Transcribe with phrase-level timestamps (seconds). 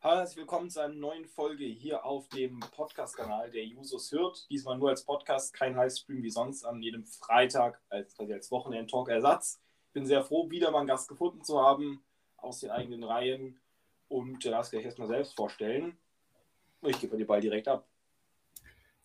[0.00, 4.48] Hallo, herzlich willkommen zu einer neuen Folge hier auf dem Podcast-Kanal der Jusos hört.
[4.48, 9.60] Diesmal nur als Podcast, kein Livestream wie sonst an jedem Freitag als, quasi als Wochenend-Talk-Ersatz.
[9.88, 12.00] Ich bin sehr froh, wieder mal einen Gast gefunden zu haben
[12.36, 13.58] aus den eigenen Reihen
[14.06, 15.98] und der darf sich erstmal selbst vorstellen.
[16.82, 17.84] Ich gebe dir Ball direkt ab.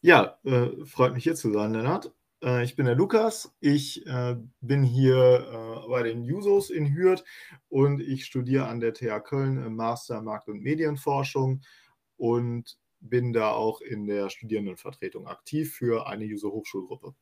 [0.01, 2.11] Ja, äh, freut mich hier zu sein, Lennart.
[2.43, 3.55] Äh, ich bin der Lukas.
[3.59, 7.23] Ich äh, bin hier äh, bei den Jusos in Hürth
[7.69, 11.61] und ich studiere an der TH Köln im Master Markt- und Medienforschung
[12.17, 17.15] und bin da auch in der Studierendenvertretung aktiv für eine Juso-Hochschulgruppe.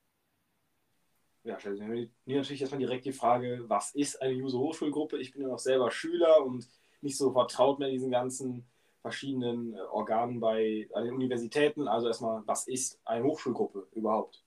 [1.43, 5.19] Ja, stellen mir natürlich erstmal direkt die Frage, was ist eine Juso-Hochschulgruppe?
[5.19, 6.67] Ich bin ja noch selber Schüler und
[7.01, 8.67] nicht so vertraut mit diesen ganzen
[9.01, 11.87] verschiedenen Organen bei an den Universitäten.
[11.87, 14.43] Also erstmal, was ist eine Hochschulgruppe überhaupt?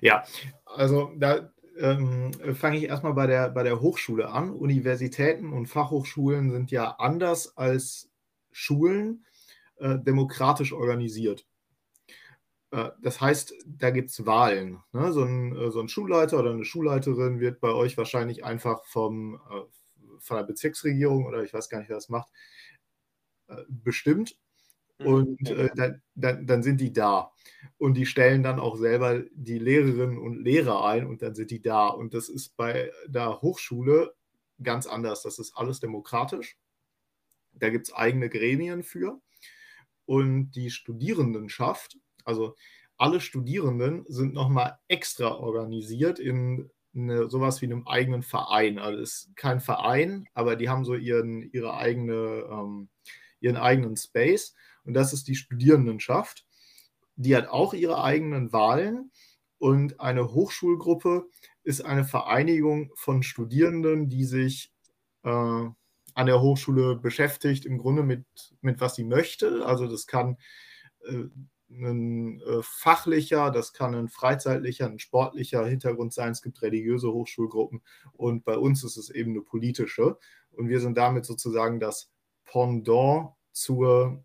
[0.00, 0.24] Ja,
[0.64, 4.50] also da ähm, fange ich erstmal bei der, bei der Hochschule an.
[4.50, 8.10] Universitäten und Fachhochschulen sind ja anders als
[8.52, 9.24] Schulen
[9.76, 11.46] äh, demokratisch organisiert.
[12.70, 14.78] Äh, das heißt, da gibt es Wahlen.
[14.92, 15.12] Ne?
[15.12, 19.34] So, ein, äh, so, ein, Schulleiter oder eine Schulleiterin wird bei euch wahrscheinlich einfach vom,
[19.34, 22.28] äh, von der Bezirksregierung oder ich weiß gar nicht, wer das macht,
[23.68, 24.36] bestimmt.
[24.98, 25.06] Mhm.
[25.06, 27.32] Und dann, dann, dann, sind die da.
[27.80, 31.62] Und die stellen dann auch selber die Lehrerinnen und Lehrer ein und dann sind die
[31.62, 31.86] da.
[31.86, 34.14] Und das ist bei der Hochschule
[34.62, 35.22] ganz anders.
[35.22, 36.58] Das ist alles demokratisch.
[37.54, 39.22] Da gibt es eigene Gremien für.
[40.04, 42.54] Und die Studierendenschaft, also
[42.98, 48.78] alle Studierenden sind nochmal extra organisiert in eine, sowas wie einem eigenen Verein.
[48.78, 52.90] Also es ist kein Verein, aber die haben so ihren, ihre eigene, ähm,
[53.40, 56.44] ihren eigenen Space und das ist die Studierendenschaft.
[57.20, 59.10] Die hat auch ihre eigenen Wahlen
[59.58, 61.28] und eine Hochschulgruppe
[61.62, 64.72] ist eine Vereinigung von Studierenden, die sich
[65.24, 68.24] äh, an der Hochschule beschäftigt, im Grunde mit,
[68.62, 69.66] mit was sie möchte.
[69.66, 70.38] Also das kann
[71.04, 71.24] äh,
[71.68, 76.32] ein äh, fachlicher, das kann ein freizeitlicher, ein sportlicher Hintergrund sein.
[76.32, 77.82] Es gibt religiöse Hochschulgruppen
[78.14, 80.16] und bei uns ist es eben eine politische.
[80.52, 82.10] Und wir sind damit sozusagen das
[82.46, 84.24] Pendant zur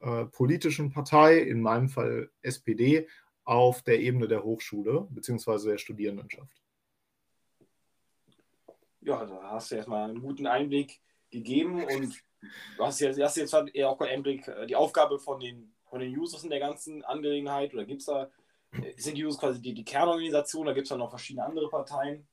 [0.00, 3.06] äh, politischen Partei, in meinem Fall SPD,
[3.44, 5.70] auf der Ebene der Hochschule bzw.
[5.70, 6.60] der Studierendenschaft.
[9.02, 11.00] Ja, da hast du erstmal einen guten Einblick
[11.30, 12.22] gegeben und
[12.76, 16.00] du hast jetzt, hast jetzt halt auch einen Einblick, äh, die Aufgabe von den, von
[16.00, 18.30] den Users in der ganzen Angelegenheit oder gibt es da,
[18.72, 21.68] äh, sind die Users quasi die, die Kernorganisation, da gibt es dann noch verschiedene andere
[21.68, 22.28] Parteien?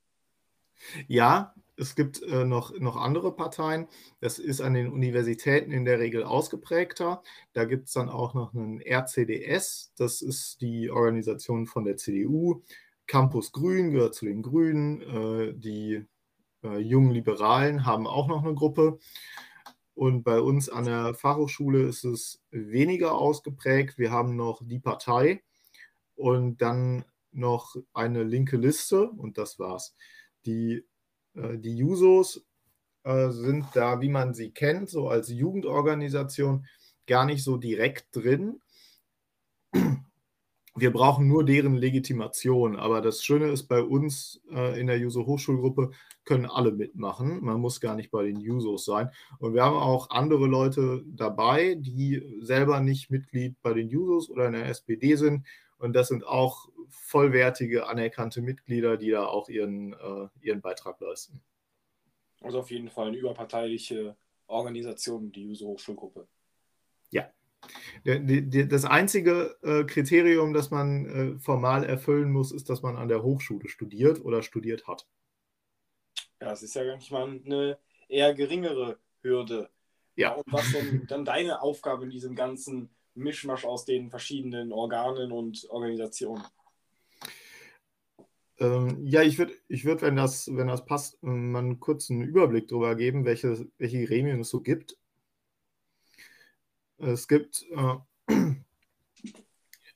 [1.06, 3.86] Ja, es gibt äh, noch, noch andere Parteien.
[4.20, 7.22] Das ist an den Universitäten in der Regel ausgeprägter.
[7.52, 12.62] Da gibt es dann auch noch einen RCDS, das ist die Organisation von der CDU.
[13.06, 15.00] Campus Grün gehört zu den Grünen.
[15.02, 16.04] Äh, die
[16.62, 18.98] äh, jungen Liberalen haben auch noch eine Gruppe.
[19.94, 23.98] Und bei uns an der Fachhochschule ist es weniger ausgeprägt.
[23.98, 25.42] Wir haben noch die Partei
[26.14, 29.96] und dann noch eine linke Liste und das war's.
[30.48, 30.82] Die
[31.34, 32.44] äh, die Jusos
[33.04, 36.66] äh, sind da, wie man sie kennt, so als Jugendorganisation
[37.06, 38.60] gar nicht so direkt drin.
[40.74, 42.76] Wir brauchen nur deren Legitimation.
[42.76, 45.90] Aber das Schöne ist, bei uns äh, in der Juso-Hochschulgruppe
[46.24, 47.42] können alle mitmachen.
[47.42, 49.10] Man muss gar nicht bei den Jusos sein.
[49.40, 54.46] Und wir haben auch andere Leute dabei, die selber nicht Mitglied bei den Jusos oder
[54.46, 55.44] in der SPD sind.
[55.78, 61.40] Und das sind auch vollwertige, anerkannte Mitglieder, die da auch ihren, äh, ihren Beitrag leisten.
[62.40, 66.28] Also auf jeden Fall eine überparteiliche Organisation, die Juso-Hochschulgruppe.
[67.10, 67.30] Ja.
[68.04, 73.22] Das einzige äh, Kriterium, das man äh, formal erfüllen muss, ist, dass man an der
[73.22, 75.06] Hochschule studiert oder studiert hat.
[76.40, 77.78] Ja, das ist ja manchmal eine
[78.08, 79.70] eher geringere Hürde.
[80.14, 80.34] Ja.
[80.34, 85.66] Und was denn dann deine Aufgabe in diesem ganzen Mischmasch aus den verschiedenen Organen und
[85.70, 86.42] Organisationen?
[88.60, 92.68] Ähm, ja, ich würde, ich würd, wenn, das, wenn das passt, mal einen kurzen Überblick
[92.68, 94.98] darüber geben, welche, welche Gremien es so gibt.
[96.98, 98.34] Es gibt äh,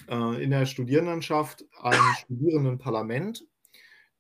[0.08, 3.44] äh, in der Studierendenschaft ein Studierendenparlament.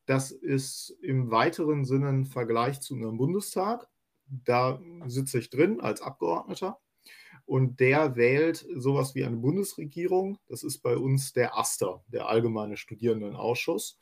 [0.06, 3.88] Das ist im weiteren Sinne ein Vergleich zu einem Bundestag.
[4.26, 6.80] Da sitze ich drin als Abgeordneter
[7.46, 10.38] und der wählt sowas wie eine Bundesregierung.
[10.48, 14.00] Das ist bei uns der AStA, der Allgemeine Studierendenausschuss.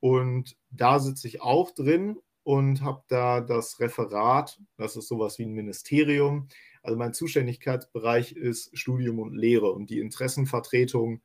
[0.00, 5.44] Und da sitze ich auch drin und habe da das Referat, das ist sowas wie
[5.44, 6.48] ein Ministerium.
[6.82, 11.22] Also mein Zuständigkeitsbereich ist Studium und Lehre und die Interessenvertretung,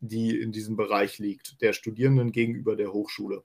[0.00, 3.44] die in diesem Bereich liegt, der Studierenden gegenüber der Hochschule.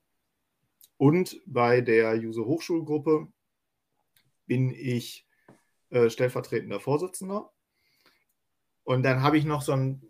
[0.97, 3.27] Und bei der Juso Hochschulgruppe
[4.45, 5.25] bin ich
[5.91, 7.51] äh, stellvertretender Vorsitzender.
[8.83, 10.01] Und dann habe ich noch so ein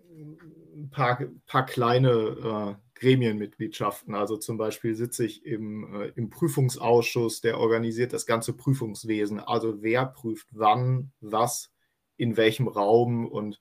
[0.92, 4.16] paar, paar kleine äh, Gremienmitgliedschaften.
[4.16, 9.40] Also zum Beispiel sitze ich im, äh, im Prüfungsausschuss, der organisiert das ganze Prüfungswesen.
[9.40, 11.72] Also wer prüft wann, was,
[12.18, 13.60] in welchem Raum und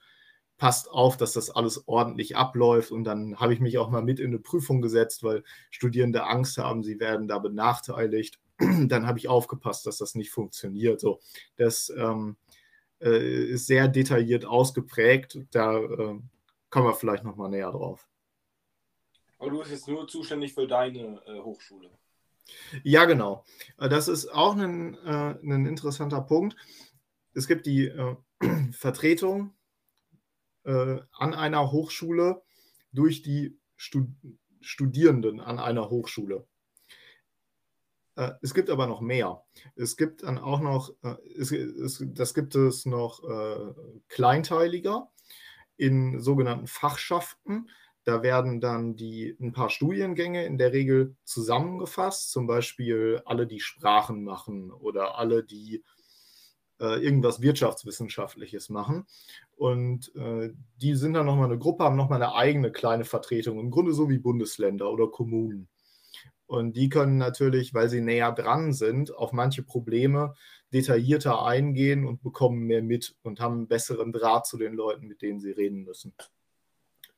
[0.58, 2.93] passt auf, dass das alles ordentlich abläuft.
[2.93, 6.58] Und dann habe ich mich auch mal mit in eine Prüfung gesetzt, weil Studierende Angst
[6.58, 8.38] haben, sie werden da benachteiligt.
[8.89, 11.01] dann habe ich aufgepasst, dass das nicht funktioniert.
[11.01, 11.21] So,
[11.57, 12.37] das ähm,
[13.01, 15.39] äh, ist sehr detailliert ausgeprägt.
[15.51, 16.21] Da äh,
[16.71, 18.07] kommen wir vielleicht noch mal näher drauf.
[19.39, 21.91] Aber du bist jetzt nur zuständig für deine äh, Hochschule.
[22.83, 23.45] Ja, genau.
[23.79, 26.56] Äh, das ist auch ein, äh, ein interessanter Punkt.
[27.33, 28.17] Es gibt die äh,
[28.73, 29.55] Vertretung
[30.63, 32.43] an einer Hochschule
[32.93, 34.09] durch die Stud
[34.61, 36.47] Studierenden an einer Hochschule.
[38.17, 39.43] Äh, es gibt aber noch mehr.
[39.77, 43.75] Es gibt dann auch noch, äh, es, es, das gibt es noch äh,
[44.09, 45.11] kleinteiliger
[45.77, 47.69] in sogenannten Fachschaften.
[48.05, 53.61] Da werden dann die, ein paar Studiengänge in der Regel zusammengefasst, zum Beispiel alle, die
[53.61, 55.85] Sprachen machen oder alle, die
[56.81, 59.06] äh, irgendwas Wirtschaftswissenschaftliches machen.
[59.56, 63.71] Und äh, die sind dann nochmal eine Gruppe, haben nochmal eine eigene kleine Vertretung, im
[63.71, 65.69] Grunde so wie Bundesländer oder Kommunen.
[66.50, 70.35] Und die können natürlich, weil sie näher dran sind, auf manche Probleme
[70.73, 75.23] detaillierter eingehen und bekommen mehr mit und haben einen besseren Draht zu den Leuten, mit
[75.23, 76.12] denen sie reden müssen.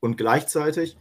[0.01, 0.99] Und gleichzeitig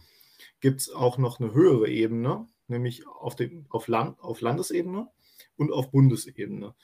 [0.60, 5.08] gibt es auch noch eine höhere Ebene, nämlich auf, dem, auf, Land, auf Landesebene
[5.56, 6.74] und auf Bundesebene.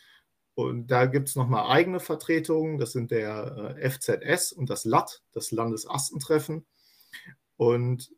[0.52, 5.22] Und da gibt es nochmal eigene Vertretungen, das sind der äh, FZS und das LAT,
[5.32, 6.66] das Landesastentreffen.
[7.56, 8.12] Und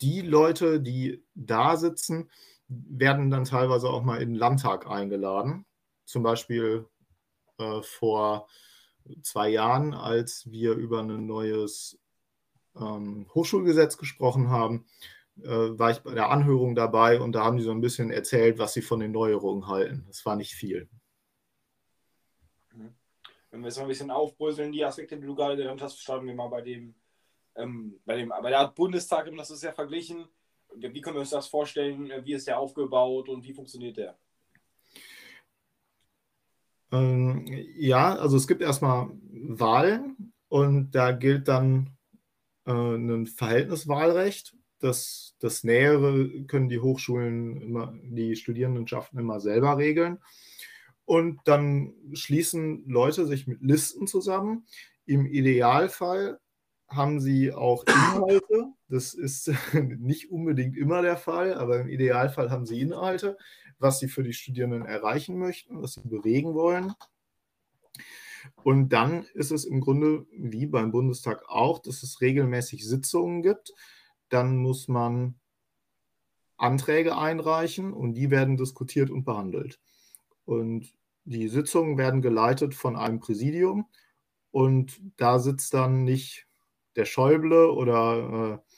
[0.00, 2.28] die Leute, die da sitzen,
[2.88, 5.64] werden dann teilweise auch mal in den Landtag eingeladen.
[6.04, 6.86] Zum Beispiel
[7.58, 8.48] äh, vor
[9.22, 11.98] zwei Jahren, als wir über ein neues
[12.76, 14.86] ähm, Hochschulgesetz gesprochen haben,
[15.40, 18.58] äh, war ich bei der Anhörung dabei und da haben die so ein bisschen erzählt,
[18.58, 20.04] was sie von den Neuerungen halten.
[20.06, 20.88] Das war nicht viel.
[22.72, 22.94] Mhm.
[23.50, 26.26] Wenn wir jetzt mal ein bisschen aufbröseln, die Aspekte, die du gerade genannt hast, starten
[26.26, 26.94] wir mal bei dem,
[27.54, 30.26] ähm, bei dem bei der Art Bundestag, das ist ja verglichen
[30.76, 32.10] wie können wir uns das vorstellen?
[32.24, 34.16] Wie ist der aufgebaut und wie funktioniert der?
[36.92, 37.46] Ähm,
[37.76, 41.96] ja, also es gibt erstmal Wahlen und da gilt dann
[42.66, 44.54] äh, ein Verhältniswahlrecht.
[44.78, 50.18] Das, das Nähere können die Hochschulen immer, die Studierendenschaften immer selber regeln.
[51.04, 54.66] Und dann schließen Leute sich mit Listen zusammen.
[55.06, 56.40] Im Idealfall
[56.94, 58.72] haben sie auch Inhalte.
[58.88, 63.36] Das ist nicht unbedingt immer der Fall, aber im Idealfall haben sie Inhalte,
[63.78, 66.92] was sie für die Studierenden erreichen möchten, was sie bewegen wollen.
[68.62, 73.72] Und dann ist es im Grunde wie beim Bundestag auch, dass es regelmäßig Sitzungen gibt.
[74.28, 75.36] Dann muss man
[76.56, 79.80] Anträge einreichen und die werden diskutiert und behandelt.
[80.44, 80.92] Und
[81.24, 83.86] die Sitzungen werden geleitet von einem Präsidium
[84.50, 86.46] und da sitzt dann nicht
[86.96, 88.72] der Schäuble oder äh,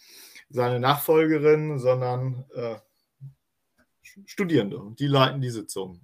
[0.51, 2.77] seine Nachfolgerin, sondern äh,
[4.27, 4.79] Studierende.
[4.79, 6.01] Und die leiten die Sitzung.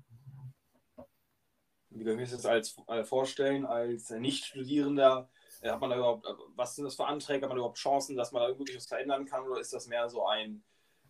[1.90, 5.28] Wie können wir es jetzt als äh, vorstellen, als Nicht-Studierender?
[5.60, 7.42] Äh, hat man da überhaupt, was sind das für Anträge?
[7.42, 9.46] Hat man überhaupt Chancen, dass man da wirklich was verändern kann?
[9.46, 10.62] Oder ist das mehr so ein,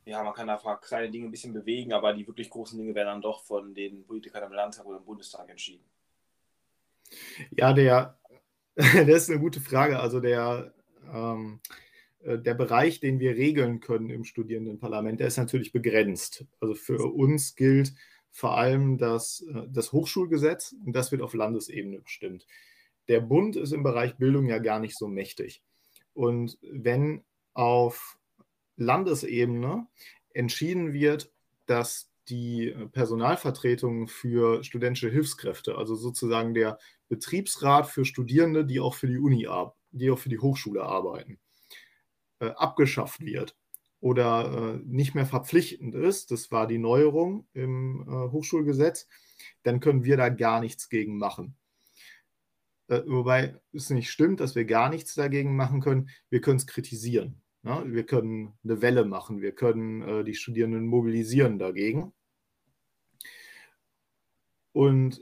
[0.04, 3.08] ja, man kann da kleine Dinge ein bisschen bewegen, aber die wirklich großen Dinge werden
[3.08, 5.84] dann doch von den Politikern im Landtag oder im Bundestag entschieden?
[7.50, 8.18] Ja, der,
[8.74, 10.00] das ist eine gute Frage.
[10.00, 10.74] Also der
[11.12, 11.60] ähm,
[12.22, 16.44] äh, der Bereich, den wir regeln können im Studierendenparlament, der ist natürlich begrenzt.
[16.60, 17.94] Also für uns gilt
[18.30, 22.46] vor allem das, äh, das Hochschulgesetz und das wird auf Landesebene bestimmt.
[23.08, 25.62] Der Bund ist im Bereich Bildung ja gar nicht so mächtig.
[26.14, 27.24] Und wenn
[27.54, 28.18] auf
[28.76, 29.86] Landesebene
[30.32, 31.32] entschieden wird,
[31.66, 39.08] dass die Personalvertretung für studentische Hilfskräfte, also sozusagen der Betriebsrat für Studierende, die auch für
[39.08, 41.38] die Uni arbeiten, die auch für die Hochschule arbeiten,
[42.40, 43.56] äh, abgeschafft wird
[44.00, 49.08] oder äh, nicht mehr verpflichtend ist, das war die Neuerung im äh, Hochschulgesetz,
[49.62, 51.56] dann können wir da gar nichts gegen machen.
[52.90, 56.10] Äh, wobei es nicht stimmt, dass wir gar nichts dagegen machen können.
[56.28, 57.40] Wir können es kritisieren.
[57.62, 57.84] Ja?
[57.86, 59.40] Wir können eine Welle machen.
[59.40, 62.12] Wir können äh, die Studierenden mobilisieren dagegen.
[64.72, 65.20] Und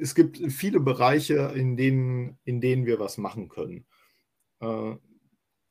[0.00, 3.86] es gibt viele Bereiche, in denen, in denen wir was machen können.
[4.60, 4.96] Äh,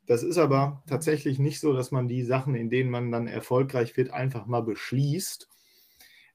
[0.06, 3.96] das ist aber tatsächlich nicht so, dass man die Sachen, in denen man dann erfolgreich
[3.98, 5.48] wird, einfach mal beschließt.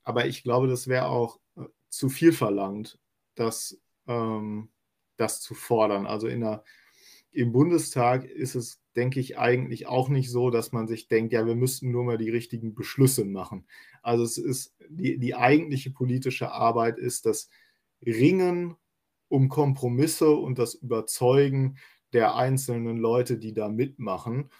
[0.05, 2.99] Aber ich glaube, das wäre auch äh, zu viel verlangt,
[3.35, 4.71] das, ähm,
[5.17, 6.07] das zu fordern.
[6.07, 6.65] Also in der,
[7.33, 11.45] im Bundestag ist es, denke ich, eigentlich auch nicht so, dass man sich denkt, ja,
[11.45, 13.67] wir müssten nur mal die richtigen Beschlüsse machen.
[14.07, 17.51] Also es ist die, die eigentliche politische Arbeit ist das
[18.07, 18.77] Ringen
[19.27, 21.79] um Kompromisse und das Überzeugen
[22.13, 24.51] der einzelnen Leute, die da mitmachen.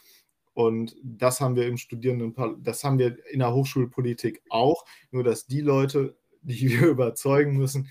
[0.53, 5.47] Und das haben wir im Studierenden, das haben wir in der Hochschulpolitik auch, nur dass
[5.47, 7.89] die Leute, die wir überzeugen müssen,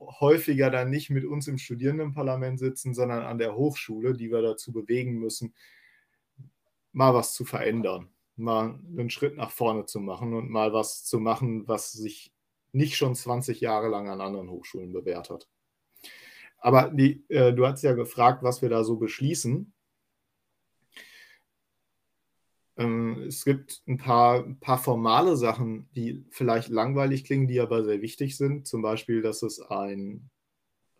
[0.00, 4.72] häufiger dann nicht mit uns im Studierendenparlament sitzen, sondern an der Hochschule, die wir dazu
[4.72, 5.54] bewegen müssen,
[6.90, 11.20] mal was zu verändern, mal einen Schritt nach vorne zu machen und mal was zu
[11.20, 12.32] machen, was sich
[12.72, 15.48] nicht schon 20 Jahre lang an anderen Hochschulen bewährt hat.
[16.58, 19.72] Aber die, äh, du hast ja gefragt, was wir da so beschließen.
[22.76, 28.02] Ähm, es gibt ein paar, paar formale Sachen, die vielleicht langweilig klingen, die aber sehr
[28.02, 28.66] wichtig sind.
[28.66, 30.30] Zum Beispiel, dass es ein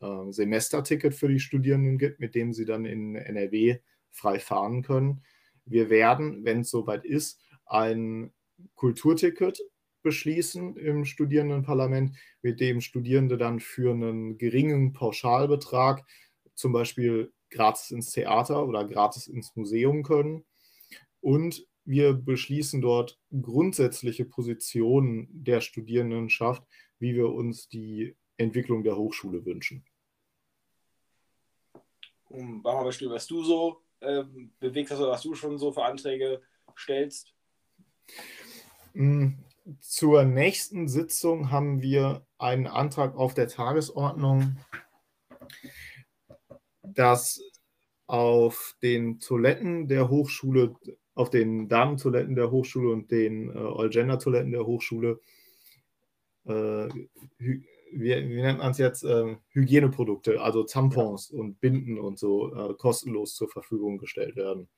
[0.01, 3.79] äh, Semesterticket für die Studierenden gibt, mit dem sie dann in NRW
[4.11, 5.25] frei fahren können.
[5.65, 8.33] Wir werden, wenn es soweit ist, ein
[8.75, 9.61] Kulturticket
[10.03, 16.05] beschließen im Studierendenparlament, mit dem Studierende dann für einen geringen Pauschalbetrag
[16.55, 20.45] zum Beispiel gratis ins Theater oder gratis ins Museum können.
[21.21, 26.63] Und wir beschließen dort grundsätzliche Positionen der Studierendenschaft,
[26.99, 29.85] wie wir uns die Entwicklung der Hochschule wünschen.
[32.29, 36.43] Um, mal Beispiel, was du so ähm, bewegst, also was du schon so für Anträge
[36.77, 37.35] stellst.
[38.93, 39.39] Hm,
[39.81, 44.59] zur nächsten Sitzung haben wir einen Antrag auf der Tagesordnung,
[46.83, 47.41] dass
[48.07, 50.77] auf den Toiletten der Hochschule
[51.15, 55.21] auf den Damentoiletten der Hochschule und den äh, All-Gender-Toiletten der Hochschule,
[56.47, 56.89] äh,
[57.95, 61.39] wie, wie, nennt man es jetzt, äh, Hygieneprodukte, also Tampons ja.
[61.39, 64.69] und Binden und so äh, kostenlos zur Verfügung gestellt werden.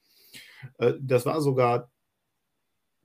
[0.79, 1.91] Äh, das war sogar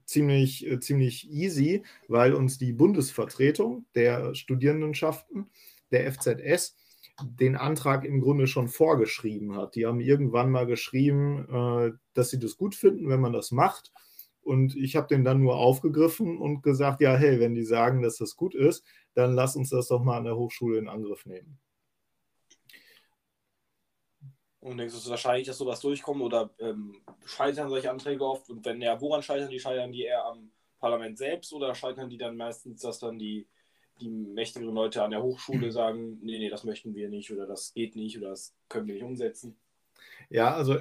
[0.06, 5.50] ziemlich, äh, ziemlich easy, weil uns die Bundesvertretung der Studierendenschaften,
[5.92, 6.76] der FZS,
[7.24, 9.76] den Antrag im Grunde schon vorgeschrieben hat.
[9.76, 13.92] Die haben irgendwann mal geschrieben, äh, dass sie das gut finden, wenn man das macht.
[14.42, 18.18] Und ich habe den dann nur aufgegriffen und gesagt, ja, hey, wenn die sagen, dass
[18.18, 18.84] das gut ist,
[19.14, 21.60] dann lass uns das doch mal an der Hochschule in Angriff nehmen.
[24.60, 28.50] Und denkst du, es ist wahrscheinlich, dass sowas durchkommt oder ähm, scheitern solche Anträge oft?
[28.50, 29.60] Und wenn ja, woran scheitern die?
[29.60, 33.48] Scheitern die eher am Parlament selbst oder scheitern die dann meistens, dass dann die
[34.02, 37.74] die mächtigeren Leute an der Hochschule sagen, nee, nee, das möchten wir nicht oder das
[37.74, 39.58] geht nicht oder das können wir nicht umsetzen?
[40.30, 40.78] Ja, also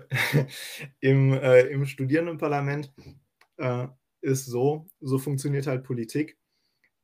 [1.01, 2.93] im, äh, im Studierendenparlament
[3.61, 3.89] äh,
[4.23, 6.39] ist so, so funktioniert halt Politik,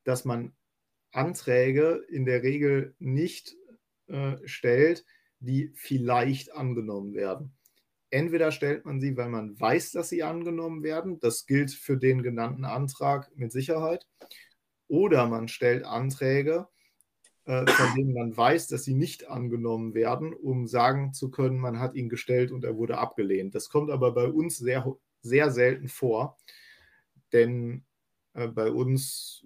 [0.04, 0.52] dass man
[1.12, 3.56] Anträge in der Regel nicht
[4.08, 5.04] äh, stellt,
[5.38, 7.56] die vielleicht angenommen werden.
[8.10, 11.18] Entweder stellt man sie, weil man weiß, dass sie angenommen werden.
[11.20, 14.06] Das gilt für den genannten Antrag mit Sicherheit.
[14.88, 16.68] Oder man stellt Anträge,
[17.44, 21.80] äh, von denen man weiß, dass sie nicht angenommen werden, um sagen zu können, man
[21.80, 23.54] hat ihn gestellt und er wurde abgelehnt.
[23.54, 24.86] Das kommt aber bei uns sehr,
[25.26, 26.38] sehr selten vor,
[27.32, 27.84] denn
[28.34, 29.44] äh, bei uns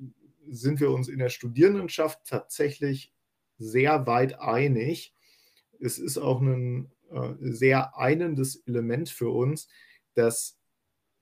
[0.48, 3.12] sind wir uns in der Studierendenschaft tatsächlich
[3.58, 5.14] sehr weit einig.
[5.78, 9.68] Es ist auch ein äh, sehr einendes Element für uns,
[10.14, 10.58] dass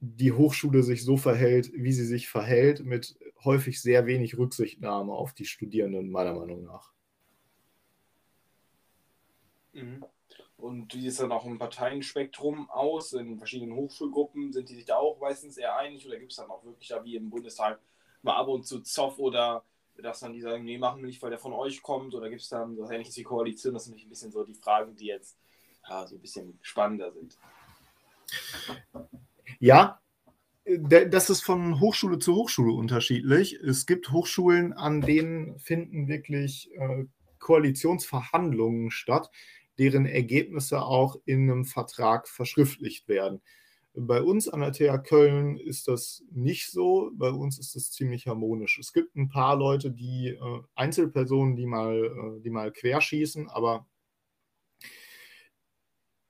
[0.01, 5.33] die Hochschule sich so verhält, wie sie sich verhält, mit häufig sehr wenig Rücksichtnahme auf
[5.33, 6.93] die Studierenden, meiner Meinung nach.
[9.73, 10.05] Mhm.
[10.59, 13.13] Und wie sieht es dann auch im Parteienspektrum aus?
[13.13, 16.51] In verschiedenen Hochschulgruppen sind die sich da auch meistens eher einig oder gibt es dann
[16.51, 17.81] auch wirklich da wie im Bundestag
[18.23, 19.65] mal ab und zu Zoff oder
[20.03, 22.43] dass dann die sagen, nee, machen wir nicht, weil der von euch kommt oder gibt
[22.43, 23.75] es dann so ähnliches wie Koalition?
[23.75, 25.39] Das sind ein bisschen so die Fragen, die jetzt
[25.89, 27.39] ja, so ein bisschen spannender sind.
[29.61, 30.01] Ja,
[30.65, 33.55] das ist von Hochschule zu Hochschule unterschiedlich.
[33.55, 37.07] Es gibt Hochschulen, an denen finden wirklich äh,
[37.39, 39.31] Koalitionsverhandlungen statt,
[39.79, 43.41] deren Ergebnisse auch in einem Vertrag verschriftlicht werden.
[43.95, 47.11] Bei uns an der TH Köln ist das nicht so.
[47.15, 48.79] Bei uns ist das ziemlich harmonisch.
[48.79, 53.87] Es gibt ein paar Leute, die äh, Einzelpersonen, die mal, äh, die mal querschießen, aber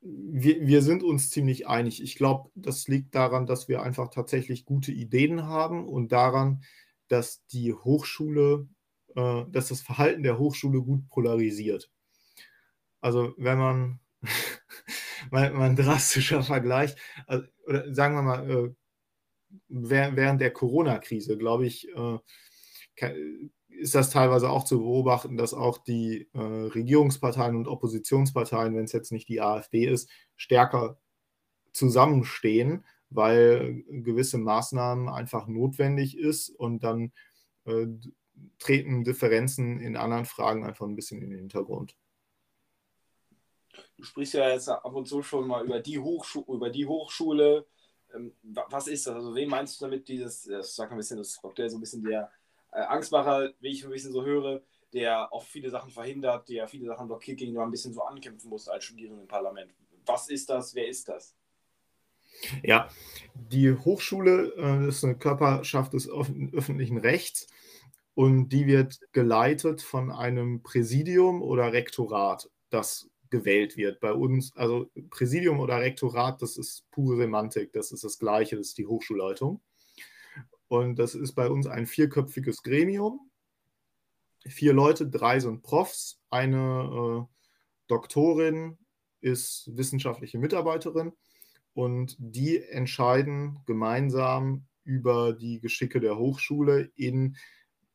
[0.00, 2.02] wir, wir sind uns ziemlich einig.
[2.02, 6.62] Ich glaube, das liegt daran, dass wir einfach tatsächlich gute Ideen haben und daran,
[7.08, 8.68] dass die Hochschule,
[9.14, 11.90] äh, dass das Verhalten der Hochschule gut polarisiert.
[13.00, 14.00] Also wenn man,
[15.30, 18.70] mal, mal ein drastischer Vergleich, also, oder sagen wir mal, äh,
[19.68, 22.18] während der Corona-Krise, glaube ich, äh,
[23.68, 28.92] ist das teilweise auch zu beobachten, dass auch die äh, Regierungsparteien und Oppositionsparteien, wenn es
[28.92, 30.98] jetzt nicht die AfD ist, stärker
[31.72, 37.12] zusammenstehen, weil gewisse Maßnahmen einfach notwendig ist und dann
[37.66, 37.86] äh,
[38.58, 41.96] treten Differenzen in anderen Fragen einfach ein bisschen in den Hintergrund.
[43.98, 47.66] Du sprichst ja jetzt ab und zu schon mal über die, Hochschu über die Hochschule.
[48.14, 49.16] Ähm, was ist das?
[49.16, 52.04] Also, wen meinst du damit, dieses, das sag ein bisschen, das Cocktail so ein bisschen
[52.04, 52.30] der
[52.72, 54.62] äh, Angstmacher, wie ich ein bisschen so höre,
[54.92, 58.02] der auch viele Sachen verhindert, der viele Sachen blockiert, gegen die man ein bisschen so
[58.02, 59.74] ankämpfen muss als Studierende im Parlament.
[60.06, 60.74] Was ist das?
[60.76, 61.34] Wer ist das?
[62.62, 62.88] Ja,
[63.34, 67.48] die Hochschule äh, ist eine Körperschaft des öffentlichen Rechts
[68.14, 74.00] und die wird geleitet von einem Präsidium oder Rektorat, das gewählt wird.
[74.00, 78.68] Bei uns, also Präsidium oder Rektorat, das ist pure Semantik, das ist das Gleiche, das
[78.68, 79.60] ist die Hochschulleitung.
[80.68, 83.30] Und das ist bei uns ein vierköpfiges Gremium.
[84.46, 87.34] Vier Leute, drei sind Profs, eine äh,
[87.88, 88.78] Doktorin
[89.20, 91.12] ist wissenschaftliche Mitarbeiterin
[91.74, 97.36] und die entscheiden gemeinsam über die Geschicke der Hochschule in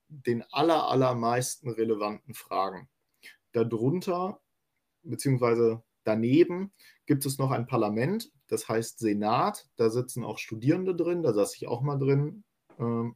[0.09, 2.89] den aller, allermeisten relevanten Fragen.
[3.51, 4.39] Darunter,
[5.03, 6.71] beziehungsweise daneben,
[7.05, 9.69] gibt es noch ein Parlament, das heißt Senat.
[9.75, 12.43] Da sitzen auch Studierende drin, da saß ich auch mal drin.
[12.79, 13.15] Ähm,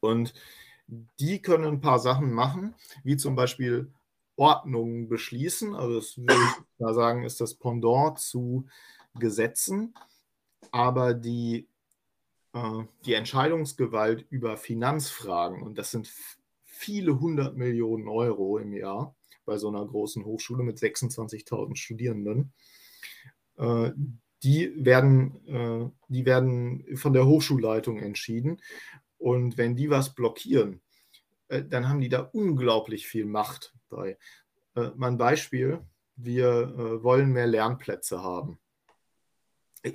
[0.00, 0.34] und
[1.18, 3.92] die können ein paar Sachen machen, wie zum Beispiel
[4.36, 5.74] Ordnungen beschließen.
[5.74, 8.66] Also das würde ich mal sagen, ist das Pendant zu
[9.14, 9.94] Gesetzen.
[10.70, 11.68] Aber die
[12.52, 16.12] äh, die Entscheidungsgewalt über Finanzfragen, und das sind
[16.64, 19.15] viele hundert Millionen Euro im Jahr
[19.46, 22.52] bei so einer großen Hochschule mit 26.000 Studierenden,
[23.56, 23.92] äh,
[24.42, 28.60] die werden, äh, die werden von der Hochschulleitung entschieden.
[29.16, 30.82] Und wenn die was blockieren,
[31.48, 34.18] dann haben die da unglaublich viel Macht bei.
[34.96, 35.80] Mein Beispiel,
[36.16, 38.58] wir wollen mehr Lernplätze haben.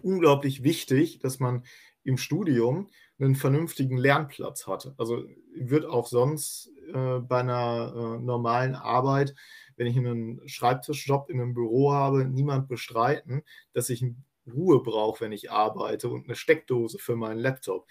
[0.02, 1.65] Unglaublich wichtig, dass man
[2.04, 4.94] im Studium einen vernünftigen Lernplatz hat.
[4.98, 9.36] Also wird auch sonst äh, bei einer äh, normalen Arbeit,
[9.76, 14.04] wenn ich einen Schreibtischjob in einem Büro habe, niemand bestreiten, dass ich
[14.52, 17.88] Ruhe brauche, wenn ich arbeite und eine Steckdose für meinen Laptop.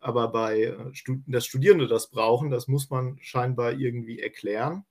[0.00, 0.92] Aber bei äh,
[1.26, 4.84] dass Studierende das brauchen, das muss man scheinbar irgendwie erklären.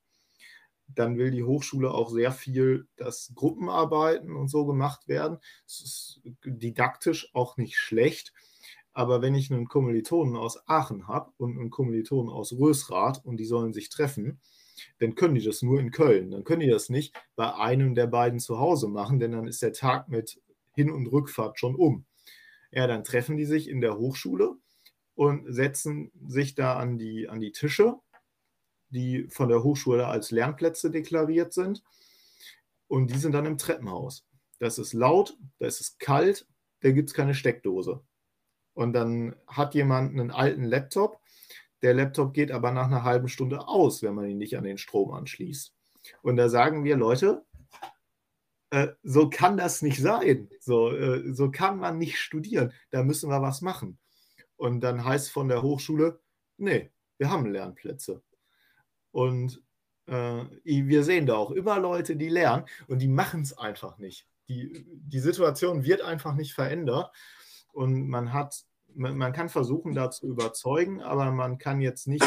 [0.87, 5.37] Dann will die Hochschule auch sehr viel, dass Gruppenarbeiten und so gemacht werden.
[5.65, 8.33] Es ist didaktisch auch nicht schlecht
[8.93, 13.45] aber wenn ich einen Kommilitonen aus Aachen habe und einen Kommilitonen aus Rösrath und die
[13.45, 14.39] sollen sich treffen,
[14.99, 16.31] dann können die das nur in Köln.
[16.31, 19.61] Dann können die das nicht bei einem der beiden zu Hause machen, denn dann ist
[19.61, 20.41] der Tag mit
[20.73, 22.05] Hin- und Rückfahrt schon um.
[22.71, 24.55] Ja, dann treffen die sich in der Hochschule
[25.15, 27.95] und setzen sich da an die, an die Tische,
[28.89, 31.83] die von der Hochschule als Lernplätze deklariert sind.
[32.87, 34.25] Und die sind dann im Treppenhaus.
[34.59, 36.47] Das ist laut, da ist es kalt,
[36.81, 38.03] da gibt es keine Steckdose.
[38.73, 41.19] Und dann hat jemand einen alten Laptop.
[41.81, 44.77] Der Laptop geht aber nach einer halben Stunde aus, wenn man ihn nicht an den
[44.77, 45.73] Strom anschließt.
[46.21, 47.45] Und da sagen wir, Leute,
[48.71, 50.49] äh, so kann das nicht sein.
[50.59, 52.73] So, äh, so kann man nicht studieren.
[52.89, 53.99] Da müssen wir was machen.
[54.55, 56.19] Und dann heißt von der Hochschule,
[56.57, 58.23] nee, wir haben Lernplätze.
[59.11, 59.61] Und
[60.07, 64.27] äh, wir sehen da auch immer Leute, die lernen und die machen es einfach nicht.
[64.49, 67.11] Die, die Situation wird einfach nicht verändert
[67.73, 72.25] und man hat, man, man kann versuchen, da zu überzeugen, aber man kann jetzt nicht,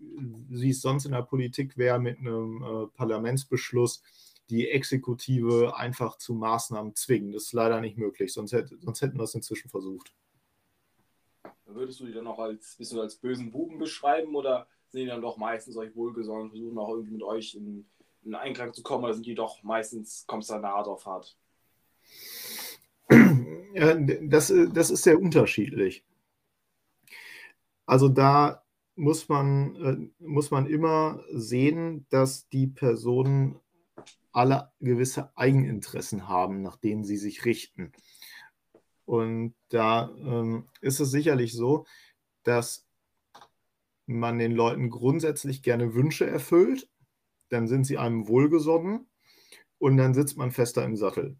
[0.00, 4.02] wie es sonst in der Politik wäre, mit einem äh, Parlamentsbeschluss
[4.50, 7.32] die Exekutive einfach zu Maßnahmen zwingen.
[7.32, 10.12] Das ist leider nicht möglich, sonst, hätte, sonst hätten wir es inzwischen versucht.
[11.64, 15.22] Würdest du die dann auch als, bisschen als bösen Buben beschreiben oder sind die dann
[15.22, 17.86] doch meistens euch wohlgesonnen, versuchen auch irgendwie mit euch in,
[18.24, 21.36] in Einklang zu kommen oder sind die doch meistens, kommst du da nah drauf hart?
[24.22, 26.04] das, das ist sehr unterschiedlich.
[27.86, 28.62] Also da
[28.94, 33.58] muss man, äh, muss man immer sehen, dass die Personen
[34.32, 37.92] alle gewisse Eigeninteressen haben, nach denen sie sich richten.
[39.04, 41.86] Und da ähm, ist es sicherlich so,
[42.44, 42.86] dass
[44.06, 46.88] man den Leuten grundsätzlich gerne Wünsche erfüllt,
[47.48, 49.06] dann sind sie einem wohlgesonnen
[49.78, 51.36] und dann sitzt man fester im Sattel.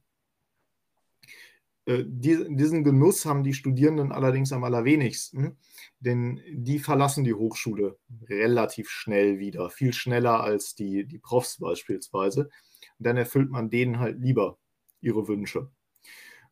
[1.84, 5.58] Äh, diesen Genuss haben die Studierenden allerdings am allerwenigsten,
[6.00, 12.50] denn die verlassen die Hochschule relativ schnell wieder, viel schneller als die, die Profs beispielsweise.
[12.98, 14.58] Und dann erfüllt man denen halt lieber
[15.00, 15.70] ihre Wünsche.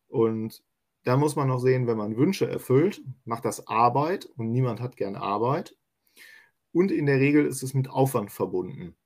[0.08, 0.62] Und
[1.04, 4.96] da muss man noch sehen, wenn man Wünsche erfüllt, macht das Arbeit und niemand hat
[4.96, 5.76] gern Arbeit.
[6.72, 8.96] Und in der Regel ist es mit Aufwand verbunden.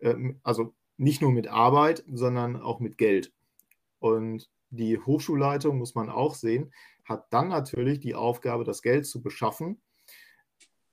[0.00, 3.32] Ähm, also nicht nur mit Arbeit, sondern auch mit Geld.
[4.00, 6.72] Und die Hochschulleitung, muss man auch sehen,
[7.04, 9.80] hat dann natürlich die Aufgabe, das Geld zu beschaffen,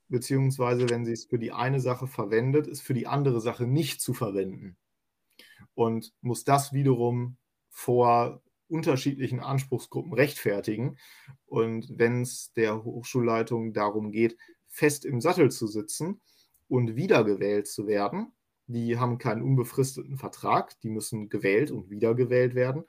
[0.08, 4.00] beziehungsweise wenn sie es für die eine Sache verwendet, es für die andere Sache nicht
[4.00, 4.76] zu verwenden.
[5.74, 7.36] Und muss das wiederum
[7.68, 10.98] vor unterschiedlichen Anspruchsgruppen rechtfertigen.
[11.46, 14.36] Und wenn es der Hochschulleitung darum geht,
[14.68, 16.20] fest im Sattel zu sitzen
[16.68, 18.32] und wiedergewählt zu werden,
[18.66, 22.84] die haben keinen unbefristeten Vertrag, die müssen gewählt und wiedergewählt werden,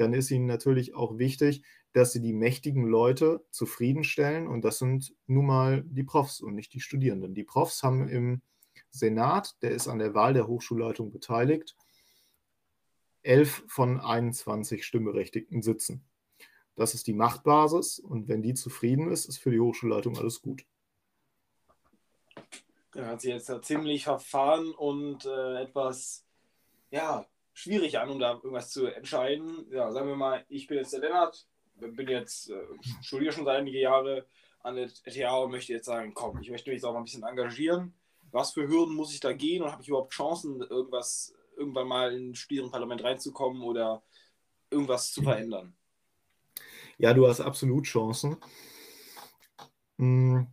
[0.00, 5.14] dann ist ihnen natürlich auch wichtig, dass sie die mächtigen Leute zufriedenstellen und das sind
[5.26, 7.34] nun mal die Profs und nicht die Studierenden.
[7.34, 8.40] Die Profs haben im
[8.90, 11.76] Senat, der ist an der Wahl der Hochschulleitung beteiligt,
[13.22, 16.04] elf von 21 Stimmberechtigten sitzen.
[16.76, 20.64] Das ist die Machtbasis und wenn die zufrieden ist, ist für die Hochschulleitung alles gut.
[22.94, 26.24] Ja, hat sich jetzt da ziemlich verfahren und äh, etwas
[26.90, 27.26] ja,
[27.60, 29.66] schwierig an, um da irgendwas zu entscheiden.
[29.70, 31.46] Ja, sagen wir mal, ich bin jetzt der Lennart,
[31.76, 32.62] bin jetzt, äh,
[33.02, 34.26] studiere schon seit einige Jahre
[34.62, 37.22] an der ETH und möchte jetzt sagen, komm, ich möchte mich auch mal ein bisschen
[37.22, 37.94] engagieren.
[38.32, 42.14] Was für Hürden muss ich da gehen und habe ich überhaupt Chancen, irgendwas irgendwann mal
[42.14, 44.02] in ein Studierendenparlament reinzukommen oder
[44.70, 45.74] irgendwas zu verändern?
[46.98, 48.36] Ja, du hast absolut Chancen.
[49.98, 50.46] Hm.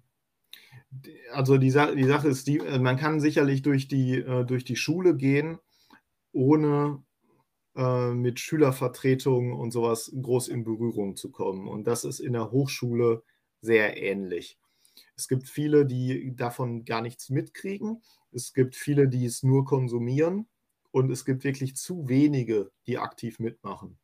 [1.32, 4.76] Also die, die Sache ist, die, äh, man kann sicherlich durch die, äh, durch die
[4.76, 5.60] Schule gehen,
[6.38, 7.04] ohne
[7.76, 11.68] äh, mit Schülervertretungen und sowas groß in Berührung zu kommen.
[11.68, 13.24] Und das ist in der Hochschule
[13.60, 14.60] sehr ähnlich.
[15.16, 18.04] Es gibt viele, die davon gar nichts mitkriegen.
[18.32, 20.48] Es gibt viele, die es nur konsumieren
[20.92, 23.98] und es gibt wirklich zu wenige, die aktiv mitmachen.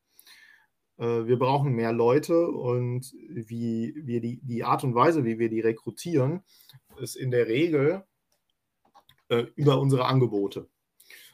[0.97, 5.49] Äh, wir brauchen mehr Leute und wie wir die, die Art und Weise, wie wir
[5.49, 6.41] die rekrutieren,
[6.97, 8.03] ist in der Regel
[9.29, 10.67] äh, über unsere Angebote.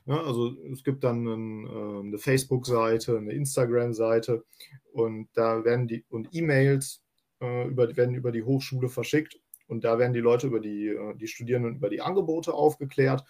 [0.09, 4.43] Ja, also es gibt dann ein, äh, eine Facebook-Seite, eine Instagram-Seite
[4.91, 7.03] und da werden die und E-Mails
[7.41, 11.15] äh, über, werden über die Hochschule verschickt und da werden die Leute über die, äh,
[11.15, 13.23] die Studierenden über die Angebote aufgeklärt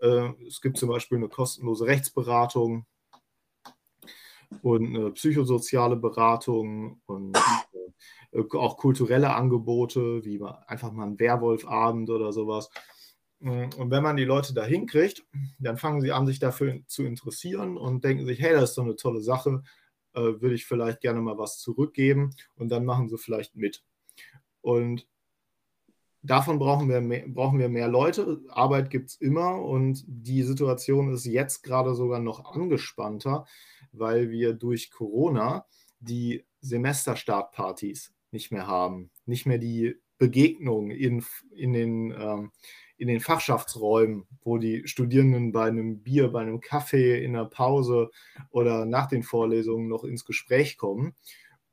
[0.00, 2.86] äh, es gibt zum Beispiel eine kostenlose Rechtsberatung
[4.62, 7.36] und eine psychosoziale Beratung und
[8.32, 12.70] äh, auch kulturelle Angebote, wie einfach mal ein Werwolfabend oder sowas.
[13.40, 15.24] Und wenn man die Leute da hinkriegt,
[15.58, 18.84] dann fangen sie an, sich dafür zu interessieren und denken sich, hey, das ist doch
[18.84, 19.62] eine tolle Sache,
[20.12, 23.82] äh, würde ich vielleicht gerne mal was zurückgeben und dann machen sie vielleicht mit.
[24.60, 25.06] Und
[26.22, 28.42] Davon brauchen wir mehr, brauchen wir mehr Leute.
[28.50, 33.46] Arbeit gibt es immer und die Situation ist jetzt gerade sogar noch angespannter,
[33.92, 35.64] weil wir durch Corona
[35.98, 42.52] die Semesterstartpartys nicht mehr haben, nicht mehr die Begegnungen in, in, den, ähm,
[43.00, 48.10] in den Fachschaftsräumen, wo die Studierenden bei einem Bier, bei einem Kaffee in der Pause
[48.50, 51.14] oder nach den Vorlesungen noch ins Gespräch kommen.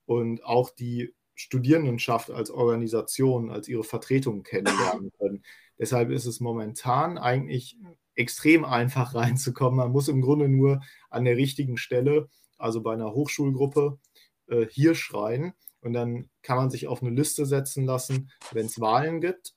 [0.05, 5.43] Und auch die Studierendenschaft als Organisation, als ihre Vertretung kennenlernen können.
[5.77, 7.77] Deshalb ist es momentan eigentlich
[8.15, 9.75] extrem einfach reinzukommen.
[9.75, 13.99] Man muss im Grunde nur an der richtigen Stelle, also bei einer Hochschulgruppe,
[14.47, 18.79] äh, hier schreien und dann kann man sich auf eine Liste setzen lassen, wenn es
[18.79, 19.56] Wahlen gibt.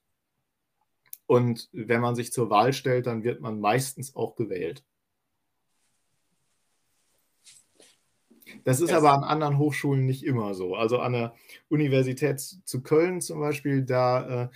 [1.30, 4.82] Und wenn man sich zur Wahl stellt, dann wird man meistens auch gewählt.
[8.64, 10.74] Das ist aber an anderen Hochschulen nicht immer so.
[10.74, 11.36] Also an der
[11.68, 14.48] Universität zu Köln zum Beispiel, da äh,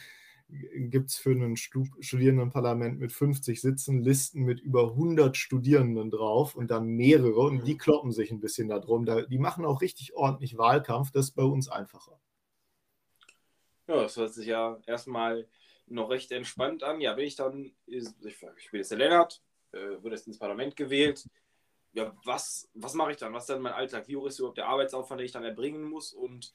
[0.88, 6.72] gibt es für ein Studierendenparlament mit 50 Sitzen Listen mit über 100 Studierenden drauf und
[6.72, 7.78] dann mehrere und die mhm.
[7.78, 9.06] kloppen sich ein bisschen darum.
[9.06, 11.12] Da, die machen auch richtig ordentlich Wahlkampf.
[11.12, 12.18] Das ist bei uns einfacher.
[13.86, 15.46] Ja, das hört sich ja erstmal
[15.86, 17.00] noch recht entspannt an.
[17.00, 19.42] Ja, bin ich dann, ich, ich bin jetzt der Lennart,
[19.72, 21.24] äh, wurde jetzt ins Parlament gewählt
[21.94, 23.32] ja, was, was mache ich dann?
[23.32, 24.08] Was ist dann mein Alltag?
[24.08, 26.12] Wie hoch ist überhaupt der Arbeitsaufwand, den ich dann erbringen muss?
[26.12, 26.52] Und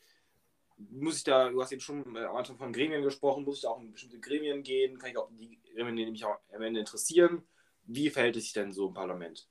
[0.77, 3.69] muss ich da, du hast eben schon am Anfang von Gremien gesprochen, muss ich da
[3.69, 4.99] auch in bestimmte Gremien gehen?
[4.99, 7.43] Kann ich auch die Gremien, die mich auch am Ende interessieren?
[7.83, 9.47] Wie verhält es sich denn so im Parlament?